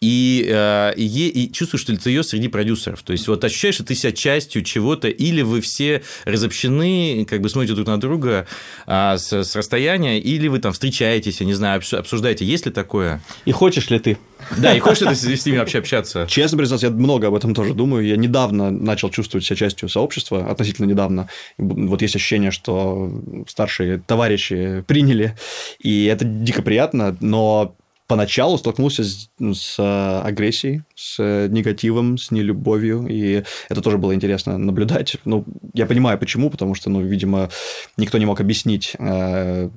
[0.00, 3.02] и, э, и, и чувствуешь ли ты ее среди продюсеров?
[3.02, 7.48] То есть, вот ощущаешь ли ты себя частью чего-то, или вы все разобщены, как бы
[7.48, 8.46] смотрите друг на друга
[8.86, 12.72] а, с, с расстояния, или вы там встречаетесь, я не знаю, обсу- обсуждаете, есть ли
[12.72, 13.22] такое?
[13.44, 14.18] И хочешь ли ты?
[14.56, 16.26] Да, и хочешь с, с ними вообще общаться?
[16.28, 18.06] Честно признаться, я много об этом тоже думаю.
[18.06, 21.28] Я недавно начал чувствовать себя частью сообщества, относительно недавно.
[21.58, 23.10] Вот есть ощущение, что
[23.46, 25.36] старшие товарищи приняли,
[25.78, 27.76] и это дико приятно, но
[28.08, 34.14] поначалу столкнулся с, с э, агрессией, с э, негативом, с нелюбовью, и это тоже было
[34.14, 35.16] интересно наблюдать.
[35.26, 37.50] Ну, я понимаю, почему, потому что, ну, видимо,
[37.98, 39.68] никто не мог объяснить э,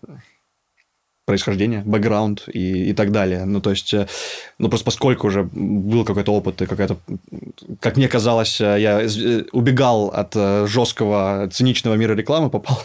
[1.31, 3.45] происхождение, бэкграунд и, и так далее.
[3.45, 4.05] Ну, то есть, э,
[4.59, 6.97] ну, просто поскольку уже был какой-то опыт и какая-то,
[7.79, 10.35] как мне казалось, э, я э, убегал от
[10.67, 12.83] жесткого, циничного мира рекламы, попал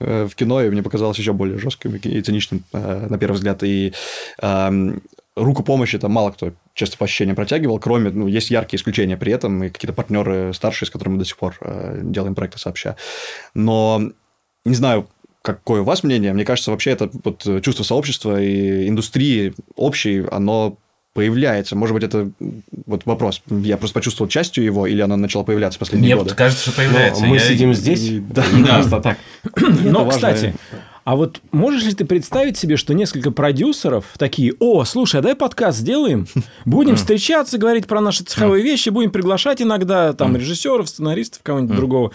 [0.00, 3.62] в кино, и мне показалось еще более жестким и циничным, на первый взгляд.
[3.62, 3.92] И
[4.42, 5.00] эм,
[5.36, 9.32] руку помощи там мало кто, честно, по ощущениям протягивал, кроме, ну, есть яркие исключения при
[9.32, 12.96] этом, и какие-то партнеры старшие, с которыми мы до сих пор э, делаем проекты сообща.
[13.54, 14.10] Но
[14.64, 15.06] не знаю,
[15.44, 16.32] какое у вас мнение?
[16.32, 20.78] Мне кажется, вообще это вот чувство сообщества и индустрии общей, оно
[21.12, 21.76] появляется.
[21.76, 22.30] Может быть, это
[22.86, 23.42] вот вопрос.
[23.48, 26.34] Я просто почувствовал частью его, или оно начало появляться в последние Мне годы?
[26.34, 27.24] кажется, что Ну, появляется.
[27.26, 28.10] мы Я- сидим здесь.
[28.30, 28.42] Да.
[28.52, 29.18] и Просто так.
[29.84, 30.10] Но, важно.
[30.10, 30.54] кстати,
[31.04, 35.34] а вот можешь ли ты представить себе, что несколько продюсеров такие, о, слушай, а дай
[35.34, 36.26] подкаст сделаем,
[36.64, 42.10] будем встречаться, говорить про наши цеховые вещи, будем приглашать иногда там режиссеров, сценаристов, кого-нибудь другого.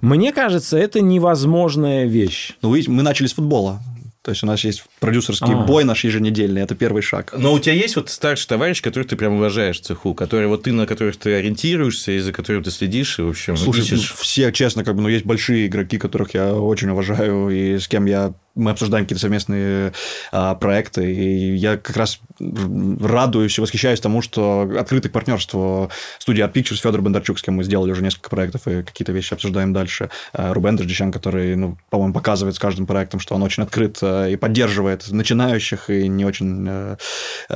[0.00, 2.54] Мне кажется, это невозможная вещь.
[2.62, 3.80] Ну, видите, мы начали с футбола.
[4.22, 5.64] То есть у нас есть продюсерский А.
[5.64, 7.34] бой наш еженедельный, это первый шаг.
[7.36, 10.62] Но у тебя есть вот старший товарищ, которых ты прям уважаешь в цеху, который вот
[10.62, 14.14] ты на которых ты ориентируешься и за которым ты следишь, и в общем Слушай, ищешь.
[14.14, 18.06] все, честно, как бы, ну, есть большие игроки, которых я очень уважаю и с кем
[18.06, 19.92] я мы обсуждаем какие-то совместные
[20.30, 26.46] а, проекты, и я как раз радуюсь и восхищаюсь тому, что открыты к партнерству студия
[26.46, 29.72] Art Pictures, Федор Бондарчук, с кем мы сделали уже несколько проектов, и какие-то вещи обсуждаем
[29.72, 30.10] дальше.
[30.32, 34.26] А, Рубен Дрождичан, который, ну, по-моему, показывает с каждым проектом, что он очень открыт а,
[34.26, 36.96] и поддерживает начинающих и не очень а,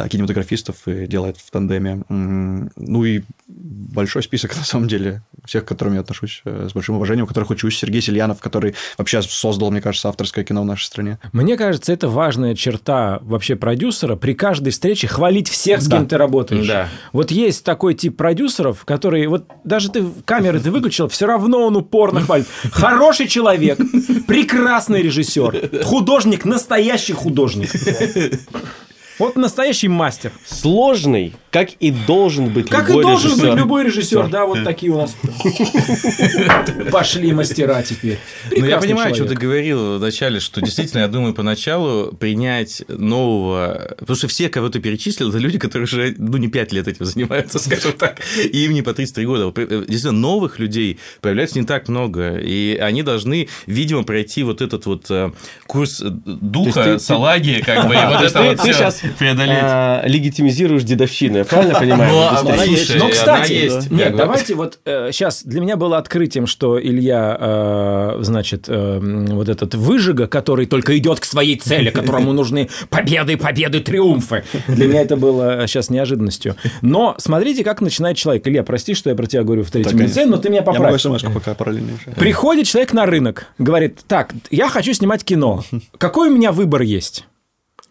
[0.08, 2.02] кинематографистов и делает в тандеме.
[2.08, 6.96] Ну и большой список, на самом деле, всех, к которым я отношусь э, с большим
[6.96, 7.78] уважением, у которых учусь.
[7.78, 11.18] Сергей Сельянов, который вообще создал, мне кажется, авторское кино в нашей стране.
[11.32, 15.96] Мне кажется, это важная черта вообще продюсера при каждой встрече хвалить всех, с да.
[15.96, 16.66] кем ты работаешь.
[16.66, 16.88] Да.
[17.12, 21.76] Вот есть такой тип продюсеров, который вот даже ты камеры ты выключил, все равно он
[21.76, 22.46] упорно хвалит.
[22.72, 23.78] Хороший человек,
[24.26, 27.70] прекрасный режиссер, художник, настоящий художник.
[29.18, 30.30] Вот настоящий мастер.
[30.44, 33.06] Сложный, как и должен быть как любой режиссер.
[33.06, 33.50] Как и должен режиссер.
[33.50, 35.16] быть любой режиссер, да, вот такие у нас
[36.92, 38.18] пошли мастера теперь.
[38.54, 43.94] Ну, я понимаю, что ты говорил вначале, что действительно, я думаю, поначалу принять нового...
[43.98, 47.06] Потому что все, кого ты перечислил, это люди, которые уже, ну, не 5 лет этим
[47.06, 49.50] занимаются, скажем так, и им не по 33 года.
[49.56, 55.10] Действительно, новых людей появляется не так много, и они должны, видимо, пройти вот этот вот
[55.10, 55.32] э,
[55.66, 59.56] курс духа, салаги, как бы, и вот это вот сейчас преодолеть.
[59.62, 62.12] А, легитимизируешь дедовщину, правильно понимаю?
[62.12, 64.24] Ну, а, слушай, Но, кстати, есть, нет, да.
[64.24, 69.74] давайте вот э, сейчас для меня было открытием, что Илья, э, значит, э, вот этот
[69.74, 74.44] выжига, который только идет к своей цели, которому нужны победы, победы, триумфы.
[74.68, 76.56] Для меня это было сейчас неожиданностью.
[76.82, 78.46] Но смотрите, как начинает человек.
[78.46, 81.02] Илья, прости, что я про тебя говорю в третьем лице, но ты меня поправь.
[81.02, 85.64] Я могу пока параллельно Приходит человек на рынок, говорит, так, я хочу снимать кино.
[85.98, 87.26] Какой у меня выбор есть?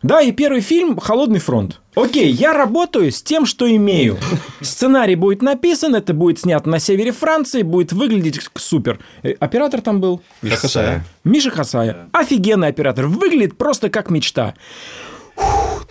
[0.03, 1.81] Да, и первый фильм «Холодный фронт».
[1.95, 4.17] Окей, я работаю с тем, что имею.
[4.61, 8.99] Сценарий будет написан, это будет снято на севере Франции, будет выглядеть супер.
[9.23, 10.21] Э, оператор там был?
[10.41, 11.05] Миша Хасая.
[11.23, 12.09] Миша Хасая.
[12.11, 13.07] Офигенный оператор.
[13.07, 14.53] Выглядит просто как мечта.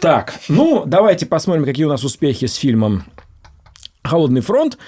[0.00, 3.04] Так, ну, давайте посмотрим, какие у нас успехи с фильмом
[4.02, 4.78] «Холодный фронт».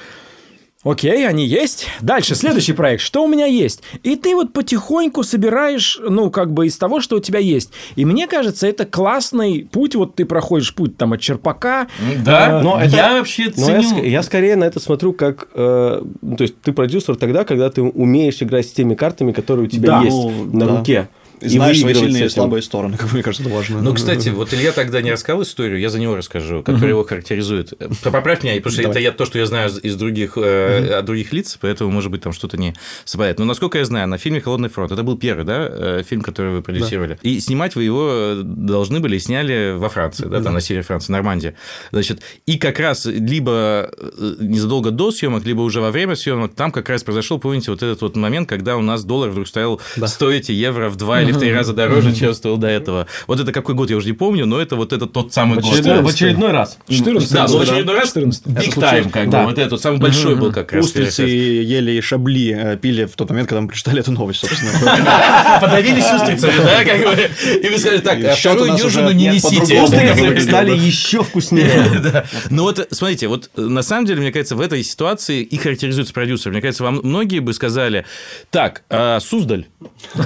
[0.84, 1.88] Окей, они есть.
[2.00, 3.02] Дальше, следующий проект.
[3.02, 3.82] Что у меня есть?
[4.04, 7.72] И ты вот потихоньку собираешь, ну, как бы из того, что у тебя есть.
[7.96, 9.96] И мне кажется, это классный путь.
[9.96, 11.88] Вот ты проходишь путь там от черпака.
[12.24, 14.02] Да, а, но это, я вообще ценю...
[14.02, 15.48] я, я скорее на это смотрю как...
[15.54, 16.02] Э,
[16.36, 19.98] то есть, ты продюсер тогда, когда ты умеешь играть с теми картами, которые у тебя
[19.98, 20.76] да, есть ну, на да.
[20.78, 21.08] руке
[21.40, 23.82] и знаешь свои сильные и слабые стороны, как мне кажется, это важно.
[23.82, 27.74] Ну, кстати, вот Илья тогда не рассказал историю, я за него расскажу, которая его характеризует.
[28.02, 31.32] Поправь меня, потому что это я, то, что я знаю из других, э, от других
[31.32, 32.74] лиц, поэтому, может быть, там что-то не
[33.04, 33.38] совпадает.
[33.38, 36.52] Но, насколько я знаю, на фильме «Холодный фронт» это был первый, да, э, фильм, который
[36.52, 37.18] вы продюсировали.
[37.22, 41.54] И снимать вы его должны были, сняли во Франции, да, там на севере Франции, Нормандия.
[41.92, 46.72] Значит, и как раз либо э, незадолго до съемок, либо уже во время съемок, там
[46.72, 50.06] как раз произошел, помните, вот этот вот момент, когда у нас доллар вдруг стоял да.
[50.06, 53.06] стоить евро в два или в три раза дороже, чем стоил до этого.
[53.26, 55.74] Вот это какой год, я уже не помню, но это вот это тот самый год.
[55.74, 56.78] В очередной раз.
[56.88, 58.08] 14 Да, в очередной раз.
[58.08, 59.44] 14 Big time, как бы.
[59.44, 60.86] Вот этот самый большой был как раз.
[60.86, 64.72] Устрицы ели и шабли э, пили в тот момент, когда мы прочитали эту новость, собственно.
[65.60, 67.30] Подавились устрицами, да, как бы.
[67.62, 69.82] И вы сказали, так, вторую дюжину не несите.
[69.82, 71.66] Устрицы стали еще вкуснее.
[72.50, 76.52] Ну вот, смотрите, вот на самом деле, мне кажется, в этой ситуации и характеризуется продюсер.
[76.52, 78.04] Мне кажется, вам многие бы сказали,
[78.50, 79.66] так, а Суздаль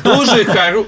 [0.04, 0.44] тоже,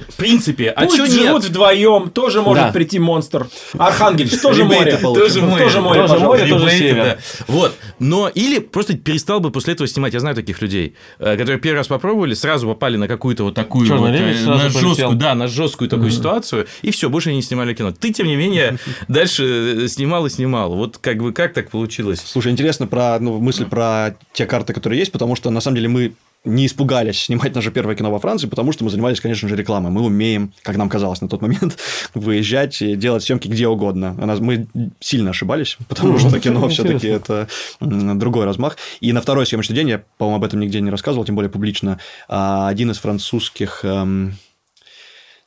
[0.07, 3.47] в принципе, а что живут вдвоем, тоже может прийти монстр.
[3.77, 4.97] Архангельск, тоже море.
[4.97, 5.63] Тоже море.
[5.63, 7.19] Тоже море, тоже море, тоже север.
[7.47, 7.75] Вот.
[7.99, 10.13] Но или просто перестал бы после этого снимать.
[10.13, 13.89] Я знаю таких людей, э, которые первый раз попробовали, сразу попали на какую-то вот такую
[13.97, 17.91] вот, э, на жесткую, да, на жесткую такую ситуацию, и все, больше не снимали кино.
[17.91, 18.77] Ты, тем не менее,
[19.07, 20.75] дальше э, снимал и снимал.
[20.75, 22.21] Вот как бы как так получилось?
[22.25, 25.89] Слушай, интересно про ну, мысль про те карты, которые есть, потому что на самом деле
[25.89, 26.13] мы
[26.45, 29.91] не испугались снимать наше первое кино во Франции, потому что мы занимались, конечно же, рекламой.
[29.91, 31.77] Мы умеем, как нам казалось на тот момент,
[32.13, 34.13] выезжать и делать съемки где угодно.
[34.39, 34.67] Мы
[34.99, 37.47] сильно ошибались, потому что кино все-таки это
[37.79, 38.77] другой размах.
[38.99, 41.99] И на второй съемочный день, я, по-моему, об этом нигде не рассказывал, тем более публично,
[42.27, 44.35] а, один из французских эм,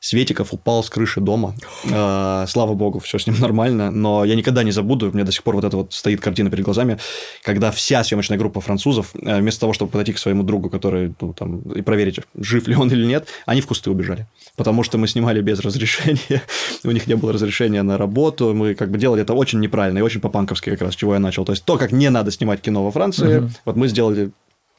[0.07, 1.57] Светиков упал с крыши дома.
[1.91, 3.91] Э, слава богу, все с ним нормально.
[3.91, 6.49] Но я никогда не забуду, у меня до сих пор вот эта вот стоит картина
[6.49, 6.99] перед глазами,
[7.43, 11.33] когда вся съемочная группа французов, э, вместо того, чтобы подойти к своему другу, который, ну,
[11.33, 14.29] там, и проверить, жив ли он или нет, они в кусты убежали.
[14.55, 16.43] Потому что мы снимали без разрешения,
[16.85, 20.03] у них не было разрешения на работу, мы как бы делали это очень неправильно и
[20.03, 21.45] очень по-панковски как раз, чего я начал.
[21.45, 24.31] То есть, то, как не надо снимать кино во Франции, вот мы сделали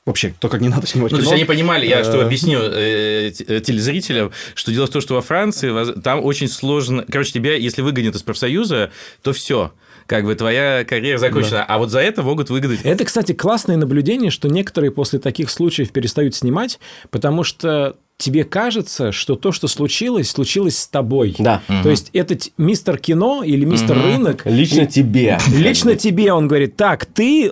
[0.08, 1.32] вообще, то, как не надо снимать Ну, то кино.
[1.32, 5.16] есть они понимали, я что Э, объясню э, э, телезрителям, что дело в том, что
[5.16, 7.06] во Франции там очень сложно.
[7.10, 8.92] Короче, тебя, если выгонят из профсоюза,
[9.22, 9.72] то все.
[10.08, 11.66] Как бы твоя карьера закончена.
[11.66, 12.80] А вот за это могут выгнать.
[12.84, 16.80] Это, кстати, классное наблюдение, что некоторые после таких случаев перестают снимать,
[17.12, 21.36] потому что тебе кажется, что то, что случилось, случилось с тобой.
[21.38, 21.62] Да.
[21.84, 25.38] То есть этот мистер кино или мистер рынок Лично тебе.
[25.54, 27.52] Лично тебе он говорит, так, ты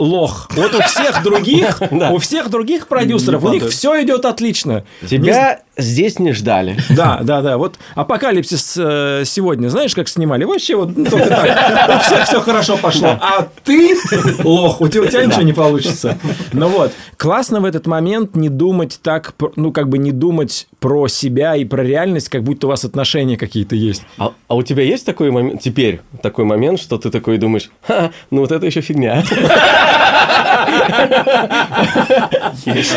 [0.00, 0.48] лох.
[0.56, 4.84] Вот у всех других, у всех других продюсеров, у них все идет отлично.
[5.06, 6.76] Тебя здесь не ждали.
[7.00, 7.56] Да, да, да.
[7.56, 10.44] Вот апокалипсис э, сегодня, знаешь, как снимали?
[10.44, 11.96] Вообще вот только так.
[11.96, 13.16] У всех все хорошо пошло.
[13.20, 13.96] А ты
[14.44, 16.18] лох, у тебя, у тебя ничего не получится.
[16.52, 21.08] Ну вот, классно в этот момент не думать так, ну как бы не думать про
[21.08, 24.02] себя и про реальность, как будто у вас отношения какие-то есть.
[24.18, 28.10] А, а у тебя есть такой момент, теперь такой момент, что ты такой думаешь, «Ха,
[28.30, 29.22] ну вот это еще фигня.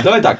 [0.03, 0.39] Давай так,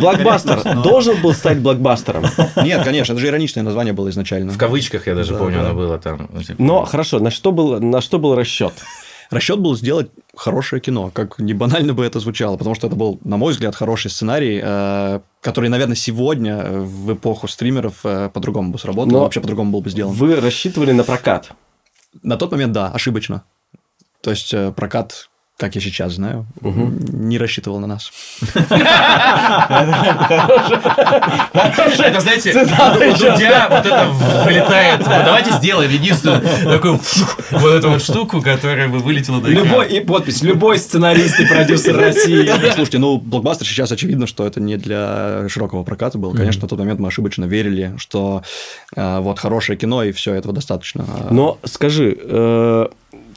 [0.00, 2.24] блокбастер должен был стать блокбастером.
[2.62, 4.52] Нет, конечно, это же ироничное название было изначально.
[4.52, 6.28] В кавычках я даже Да, помню, оно было там.
[6.32, 8.72] ну, типа, Но хорошо, на что был, на что был расчет?
[9.30, 13.20] Расчет был сделать хорошее кино, как не банально бы это звучало, потому что это был,
[13.24, 18.78] на мой взгляд, хороший сценарий, э, который, наверное, сегодня в эпоху стримеров э, по-другому бы
[18.78, 20.14] сработал, Но вообще по-другому был бы сделан.
[20.14, 21.50] Вы рассчитывали на прокат.
[22.22, 23.42] На тот момент, да, ошибочно.
[24.22, 25.28] То есть э, прокат,
[25.58, 28.12] как я сейчас знаю, не рассчитывал на нас.
[31.98, 34.08] Это, знаете, Дудя вот это
[34.44, 35.00] вылетает.
[35.00, 37.00] Вот Давайте сделаем единственную такую
[37.50, 39.48] вот эту вот штуку, которая бы вылетела до.
[39.48, 42.48] Любой, и подпись, любой сценарист и продюсер России.
[42.74, 46.34] Слушайте, ну, блокбастер сейчас очевидно, что это не для широкого проката был.
[46.34, 48.44] Конечно, на тот момент мы ошибочно верили, что
[48.94, 51.04] э, вот хорошее кино, и все этого достаточно.
[51.30, 52.16] Но скажи,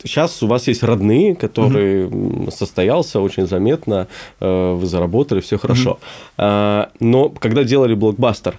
[0.03, 4.07] сейчас у вас есть родные, который м, состоялся очень заметно,
[4.39, 5.99] э, вы заработали, все хорошо.
[6.37, 8.57] А, Но когда делали блокбастер,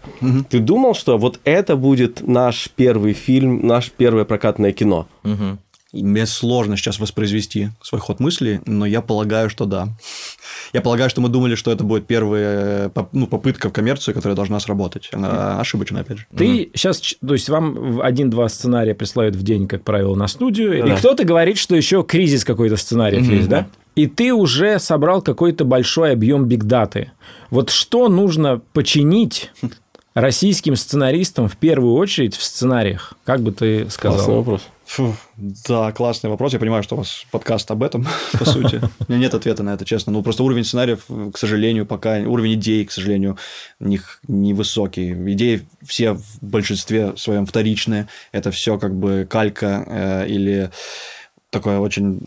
[0.50, 5.06] ты думал, что вот это будет наш первый фильм, наш первое прокатное кино?
[5.24, 5.58] Мгм.
[5.92, 9.88] И мне сложно сейчас воспроизвести свой ход мысли, но я полагаю, что да.
[10.72, 14.34] Я полагаю, что мы думали, что это будет первая поп- ну, попытка в коммерцию, которая
[14.34, 15.10] должна сработать.
[15.12, 16.26] Она ошибочна, опять же.
[16.34, 20.82] Ты сейчас, то есть вам один-два сценария присылают в день, как правило, на студию, и
[20.88, 20.96] Да.
[20.96, 23.66] кто-то говорит, что еще кризис какой-то сценариев есть, да?
[23.94, 27.12] И ты уже собрал какой-то большой объем бигдаты.
[27.50, 29.50] Вот что нужно починить
[30.14, 33.12] российским сценаристам в первую очередь в сценариях?
[33.24, 34.36] Как бы ты Классный сказал?
[34.36, 34.62] вопрос.
[34.92, 36.52] Фу, да, классный вопрос.
[36.52, 38.06] Я понимаю, что у вас подкаст об этом,
[38.38, 38.78] по сути.
[39.08, 40.12] У меня нет ответа на это, честно.
[40.12, 42.18] Ну, просто уровень сценариев, к сожалению, пока...
[42.18, 43.38] Уровень идей, к сожалению,
[43.80, 45.12] у них невысокий.
[45.32, 48.08] Идеи все в большинстве своем вторичные.
[48.32, 50.70] Это все как бы калька э, или
[51.48, 52.20] такое очень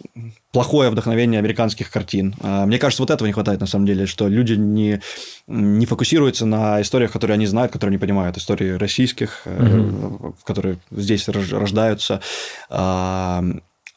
[0.56, 2.34] плохое вдохновение американских картин.
[2.42, 5.02] А, Мне кажется, вот этого не хватает на самом деле, что люди не,
[5.48, 11.28] не фокусируются на историях, которые они знают, которые они понимают, истории российских, в которые здесь
[11.28, 12.22] рож- рождаются,
[12.70, 13.44] а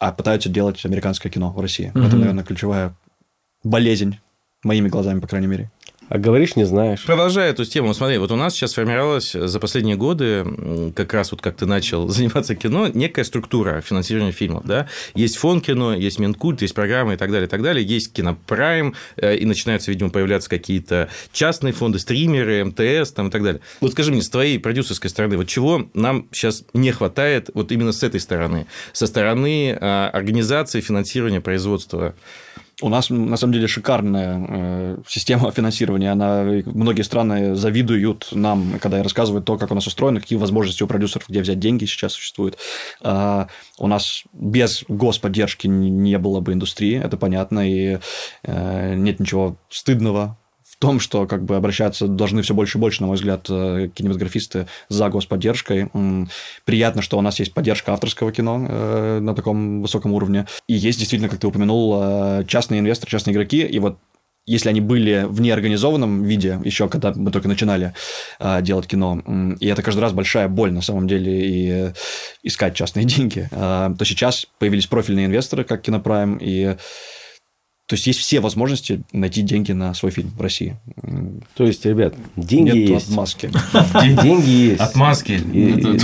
[0.01, 1.93] а пытаются делать американское кино в России.
[2.07, 2.93] Это, наверное, ключевая
[3.63, 4.19] болезнь,
[4.65, 5.71] моими глазами, по крайней мере.
[6.09, 7.05] А говоришь, не знаешь.
[7.05, 11.43] Продолжая эту тему, смотри, вот у нас сейчас формировалась за последние годы, как раз вот
[11.43, 14.89] как ты начал заниматься кино, некая структура финансирования фильмов, да?
[15.15, 18.95] Есть фонд кино, есть Минкульт, есть программы и так далее, и так далее, есть Кинопрайм,
[19.17, 23.61] э, и начинаются, видимо, появляться какие-то частные фонды, стримеры, МТС там и так далее.
[23.81, 27.93] Вот скажи мне, с твоей продюсерской стороны, вот чего нам сейчас не хватает вот именно
[27.93, 32.15] с этой стороны, со стороны а, организации финансирования производства?
[32.81, 36.13] У нас, на самом деле, шикарная э, система финансирования.
[36.13, 40.87] Она, многие страны завидуют нам, когда рассказывают то, как у нас устроено, какие возможности у
[40.87, 42.57] продюсеров, где взять деньги сейчас существуют.
[43.01, 43.49] А,
[43.79, 47.99] у нас без господдержки не было бы индустрии, это понятно, и
[48.45, 50.38] э, нет ничего стыдного
[50.79, 54.67] том, что как бы обращаться должны все больше и больше, на мой взгляд, э, кинематографисты
[54.89, 55.91] за господдержкой.
[56.65, 60.47] Приятно, что у нас есть поддержка авторского кино э, на таком высоком уровне.
[60.67, 63.63] И есть действительно, как ты упомянул, э, частные инвесторы, частные игроки.
[63.63, 63.99] И вот
[64.49, 67.93] если они были в неорганизованном виде, еще когда мы только начинали
[68.41, 69.23] э, делать кино,
[69.61, 71.93] и это каждый раз большая боль на самом деле, и э,
[72.43, 76.77] искать частные деньги, э, то сейчас появились профильные инвесторы, как Кинопрайм, и
[77.89, 80.77] то есть есть все возможности найти деньги на свой фильм в России.
[81.57, 83.09] То есть, ребят, деньги Нет есть.
[83.09, 83.51] отмазки.
[84.23, 84.81] Деньги есть.
[84.81, 85.41] Отмазки.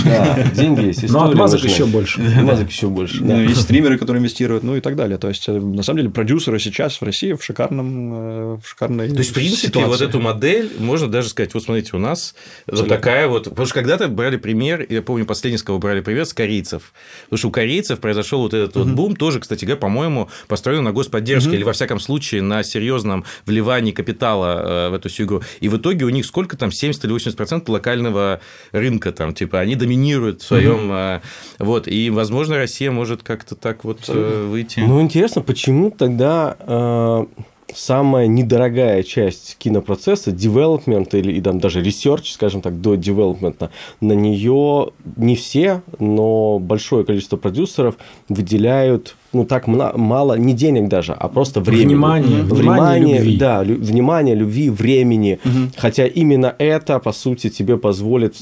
[0.03, 1.07] Да, деньги есть.
[1.11, 2.21] Но отмазок еще больше.
[2.37, 3.23] Отмазок еще больше.
[3.23, 5.19] Ну, есть стримеры, которые инвестируют, ну и так далее.
[5.19, 9.09] То есть, э, на самом деле, продюсеры сейчас в России в шикарном, э, в шикарной
[9.09, 12.33] То есть, в принципе, вот эту модель можно даже сказать, вот смотрите, у нас
[12.65, 13.43] вот такая вот...
[13.43, 16.93] Потому что когда-то брали пример, я помню, последний, с кого брали пример, с корейцев.
[17.25, 20.91] Потому что у корейцев произошел вот этот вот бум, тоже, кстати говоря, по-моему, построен на
[20.91, 25.41] господдержке или во всяком случае, на серьезном вливании капитала в эту всю игру.
[25.59, 28.41] И в итоге у них сколько там, 70 или 80 процентов локального
[28.71, 30.89] рынка там, типа, они доминируют в своем...
[30.89, 31.21] Угу.
[31.59, 34.79] Вот, и, возможно, Россия может как-то так вот выйти.
[34.79, 37.25] Ну, интересно, почему тогда
[37.73, 43.69] самая недорогая часть кинопроцесса, development или и там даже research, скажем так, до development,
[44.01, 47.95] на нее не все, но большое количество продюсеров
[48.29, 51.87] выделяют ну так мало, не денег даже, а просто времени.
[51.87, 53.37] Внимание, внимание, любви.
[53.37, 55.39] Да, лю, внимание, любви, времени.
[55.43, 55.71] Угу.
[55.75, 58.37] Хотя именно это, по сути, тебе позволит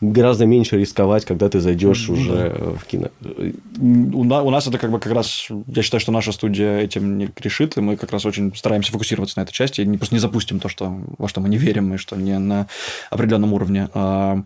[0.00, 2.12] гораздо меньше рисковать, когда ты зайдешь mm-hmm.
[2.12, 3.08] уже в кино.
[4.14, 7.30] У, у нас это как бы как раз, я считаю, что наша студия этим не
[7.36, 10.20] решит, и мы как раз очень стараемся фокусироваться на этой части, и не, просто не
[10.20, 12.68] запустим то, что, во что мы не верим, и что не на
[13.10, 13.88] определенном уровне.
[13.94, 14.42] А,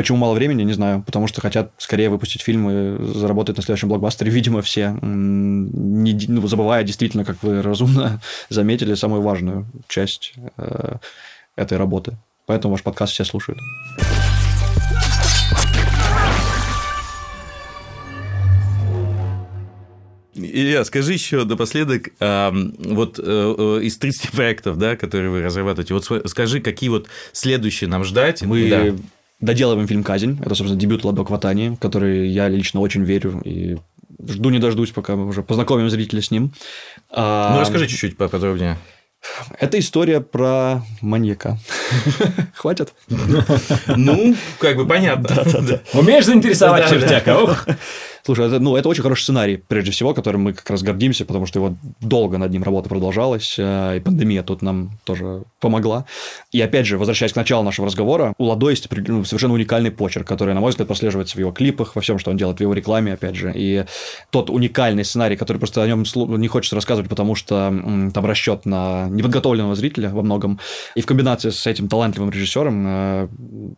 [0.00, 1.02] Почему мало времени, не знаю.
[1.02, 4.30] Потому что хотят скорее выпустить фильм и заработать на следующем блокбастере.
[4.32, 8.18] Видимо, все, не, ну, забывая действительно, как вы разумно
[8.48, 10.96] заметили, самую важную часть э,
[11.54, 12.16] этой работы.
[12.46, 13.58] Поэтому ваш подкаст все слушают.
[20.42, 26.28] Илья, скажи еще напоследок, вот э, э, из 30 проектов, да, которые вы разрабатываете, вот
[26.30, 28.42] скажи, какие вот следующие нам ждать?
[28.42, 28.96] Мы да.
[29.40, 30.38] доделываем фильм «Казнь».
[30.40, 33.78] Это, собственно, дебют Ладо Кватани, который я лично очень верю и
[34.28, 36.52] жду не дождусь, пока мы уже познакомим зрителя с ним.
[37.14, 38.76] Ну, расскажи чуть-чуть поподробнее.
[39.58, 41.58] Это история про маньяка.
[42.54, 42.94] Хватит?
[43.08, 45.44] Ну, как бы понятно.
[45.92, 47.56] Умеешь заинтересовать чертяка?
[48.24, 51.46] Слушай, это, ну, это очень хороший сценарий, прежде всего, которым мы как раз гордимся, потому
[51.46, 56.04] что его долго над ним работа продолжалась, э, и пандемия тут нам тоже помогла.
[56.52, 60.26] И опять же, возвращаясь к началу нашего разговора, у Ладо есть ну, совершенно уникальный почерк,
[60.26, 62.72] который, на мой взгляд, прослеживается в его клипах, во всем, что он делает, в его
[62.72, 63.52] рекламе, опять же.
[63.54, 63.84] И
[64.30, 66.04] тот уникальный сценарий, который просто о нем
[66.40, 67.72] не хочется рассказывать, потому что
[68.14, 70.60] там расчет на неподготовленного зрителя во многом.
[70.94, 73.28] И в комбинации с этим талантливым режиссером, э,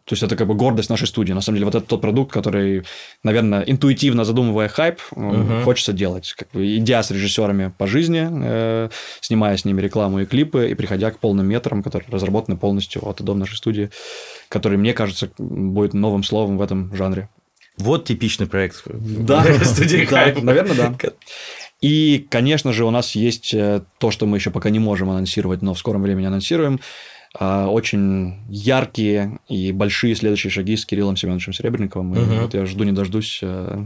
[0.04, 1.32] то есть это как бы гордость нашей студии.
[1.32, 2.84] На самом деле, вот это тот продукт, который,
[3.22, 5.62] наверное, интуитивно задумывая хайп, угу.
[5.64, 6.34] хочется делать.
[6.36, 8.88] Как бы идя с режиссерами по жизни, э,
[9.20, 13.20] снимая с ними рекламу и клипы, и приходя к полным метрам, которые разработаны полностью от
[13.20, 13.90] и до нашей студии,
[14.48, 17.28] который, мне кажется, будет новым словом в этом жанре.
[17.76, 18.82] Вот типичный проект.
[18.86, 21.10] Да, студии да, наверное, да.
[21.82, 25.62] И, конечно же, у нас есть э, то, что мы еще пока не можем анонсировать,
[25.62, 26.80] но в скором времени анонсируем.
[27.38, 32.12] А, очень яркие и большие следующие шаги с Кириллом Семеновичем Серебренниковым.
[32.12, 32.34] Угу.
[32.42, 33.84] вот я жду не дождусь э,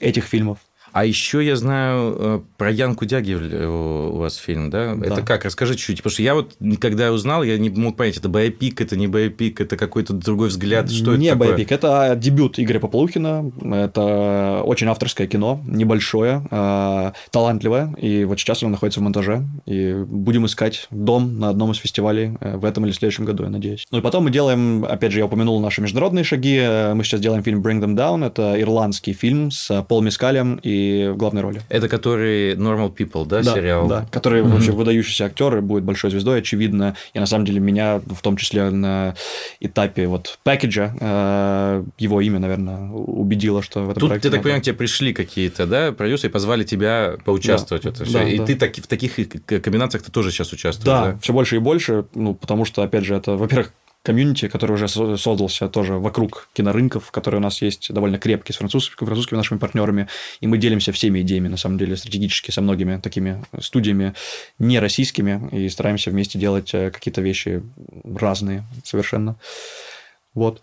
[0.00, 0.58] этих фильмов.
[0.94, 4.94] А еще я знаю э, про Янку Дягиль э, у вас фильм, да?
[4.94, 5.06] да?
[5.06, 5.44] Это как?
[5.44, 5.96] Расскажи чуть-чуть.
[5.96, 9.60] Потому что я вот, когда узнал, я не мог понять, это боепик, это не боепик,
[9.60, 10.88] это какой-то другой взгляд.
[10.92, 11.56] Что не это такое?
[11.56, 13.50] боепик, это дебют Игоря Поплухина.
[13.60, 17.92] Это очень авторское кино, небольшое, э, талантливое.
[18.00, 19.42] И вот сейчас оно находится в монтаже.
[19.66, 23.84] И будем искать дом на одном из фестивалей в этом или следующем году, я надеюсь.
[23.90, 26.60] Ну и потом мы делаем, опять же, я упомянул наши международные шаги.
[26.94, 28.24] Мы сейчас делаем фильм Bring Them Down.
[28.24, 31.62] Это ирландский фильм с Пол Мискалем и в главной роли.
[31.68, 33.88] Это который Normal People, да, да сериал?
[33.88, 34.48] Да, который mm-hmm.
[34.48, 36.96] вообще выдающийся актер и будет большой звездой, очевидно.
[37.12, 39.14] И на самом деле меня, в том числе на
[39.60, 44.28] этапе вот пакеджа, э, его имя, наверное, убедило, что в этом Тут, проекте...
[44.28, 47.94] я так понимаю, к тебе пришли какие-то, да, продюсеры и позвали тебя поучаствовать да, в
[47.94, 48.12] этом.
[48.12, 48.46] Да, и да.
[48.46, 49.14] ты так, в таких
[49.46, 51.12] комбинациях ты тоже сейчас участвуешь, да?
[51.12, 53.72] Да, все больше и больше, ну, потому что, опять же, это, во-первых,
[54.04, 59.06] комьюнити, который уже создался тоже вокруг кинорынков, которые у нас есть довольно крепкие с французскими,
[59.06, 60.08] французскими нашими партнерами,
[60.40, 64.12] и мы делимся всеми идеями, на самом деле, стратегически со многими такими студиями
[64.58, 67.62] не российскими, и стараемся вместе делать э, какие-то вещи
[68.04, 69.36] разные совершенно.
[70.34, 70.62] Вот.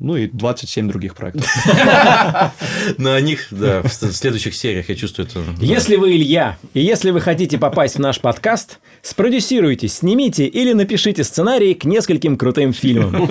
[0.00, 1.46] Ну и 27 других проектов.
[2.96, 5.40] На них, да, в следующих сериях я чувствую это.
[5.60, 11.22] Если вы Илья, и если вы хотите попасть в наш подкаст, спродюсируйте, снимите или напишите
[11.22, 13.28] сценарий к нескольким крутым фильмам.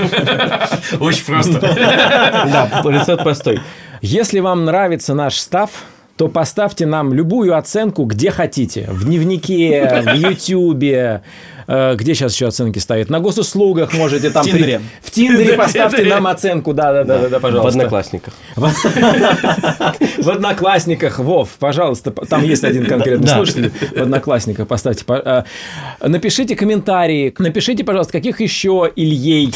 [1.00, 1.60] Очень просто.
[1.60, 3.60] Да, рецепт простой.
[4.04, 5.72] Если вам нравится наш став,
[6.18, 8.88] то поставьте нам любую оценку, где хотите.
[8.92, 11.24] В дневнике, в Ютьюбе,
[11.96, 13.10] где сейчас еще оценки ставят?
[13.10, 14.44] На госуслугах можете там...
[14.44, 14.82] В Тиндере.
[15.02, 17.78] В Тиндере поставьте нам оценку, да-да-да, да, пожалуйста.
[17.78, 18.34] В Одноклассниках.
[18.56, 23.72] В Одноклассниках, Вов, пожалуйста, там есть один конкретный слушатель.
[23.72, 25.04] В Одноклассниках поставьте.
[25.08, 25.44] Э,
[26.02, 29.54] напишите комментарии, напишите, пожалуйста, каких еще Ильей,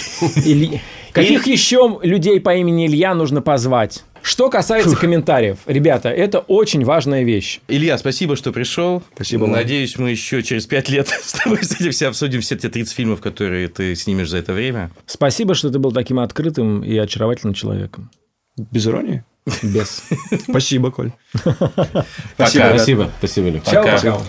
[1.11, 4.03] каких еще людей по имени Илья нужно позвать.
[4.24, 5.02] Что касается Фух.
[5.02, 7.60] комментариев, ребята, это очень важная вещь.
[7.68, 9.04] Илья, спасибо, что пришел.
[9.16, 9.48] Спасибо.
[9.48, 13.68] Надеюсь, мы еще через пять лет с тобой встретимся, обсудим все те 30 фильмов, которые
[13.68, 14.91] ты снимешь за это время.
[15.06, 18.12] Спасибо, что ты был таким открытым и очаровательным человеком.
[18.56, 19.26] Без иронии.
[19.62, 20.04] Без.
[20.50, 21.12] Спасибо, Коль.
[21.44, 22.70] Пока.
[22.70, 23.64] Спасибо, спасибо, Люк.
[23.66, 24.22] Пока.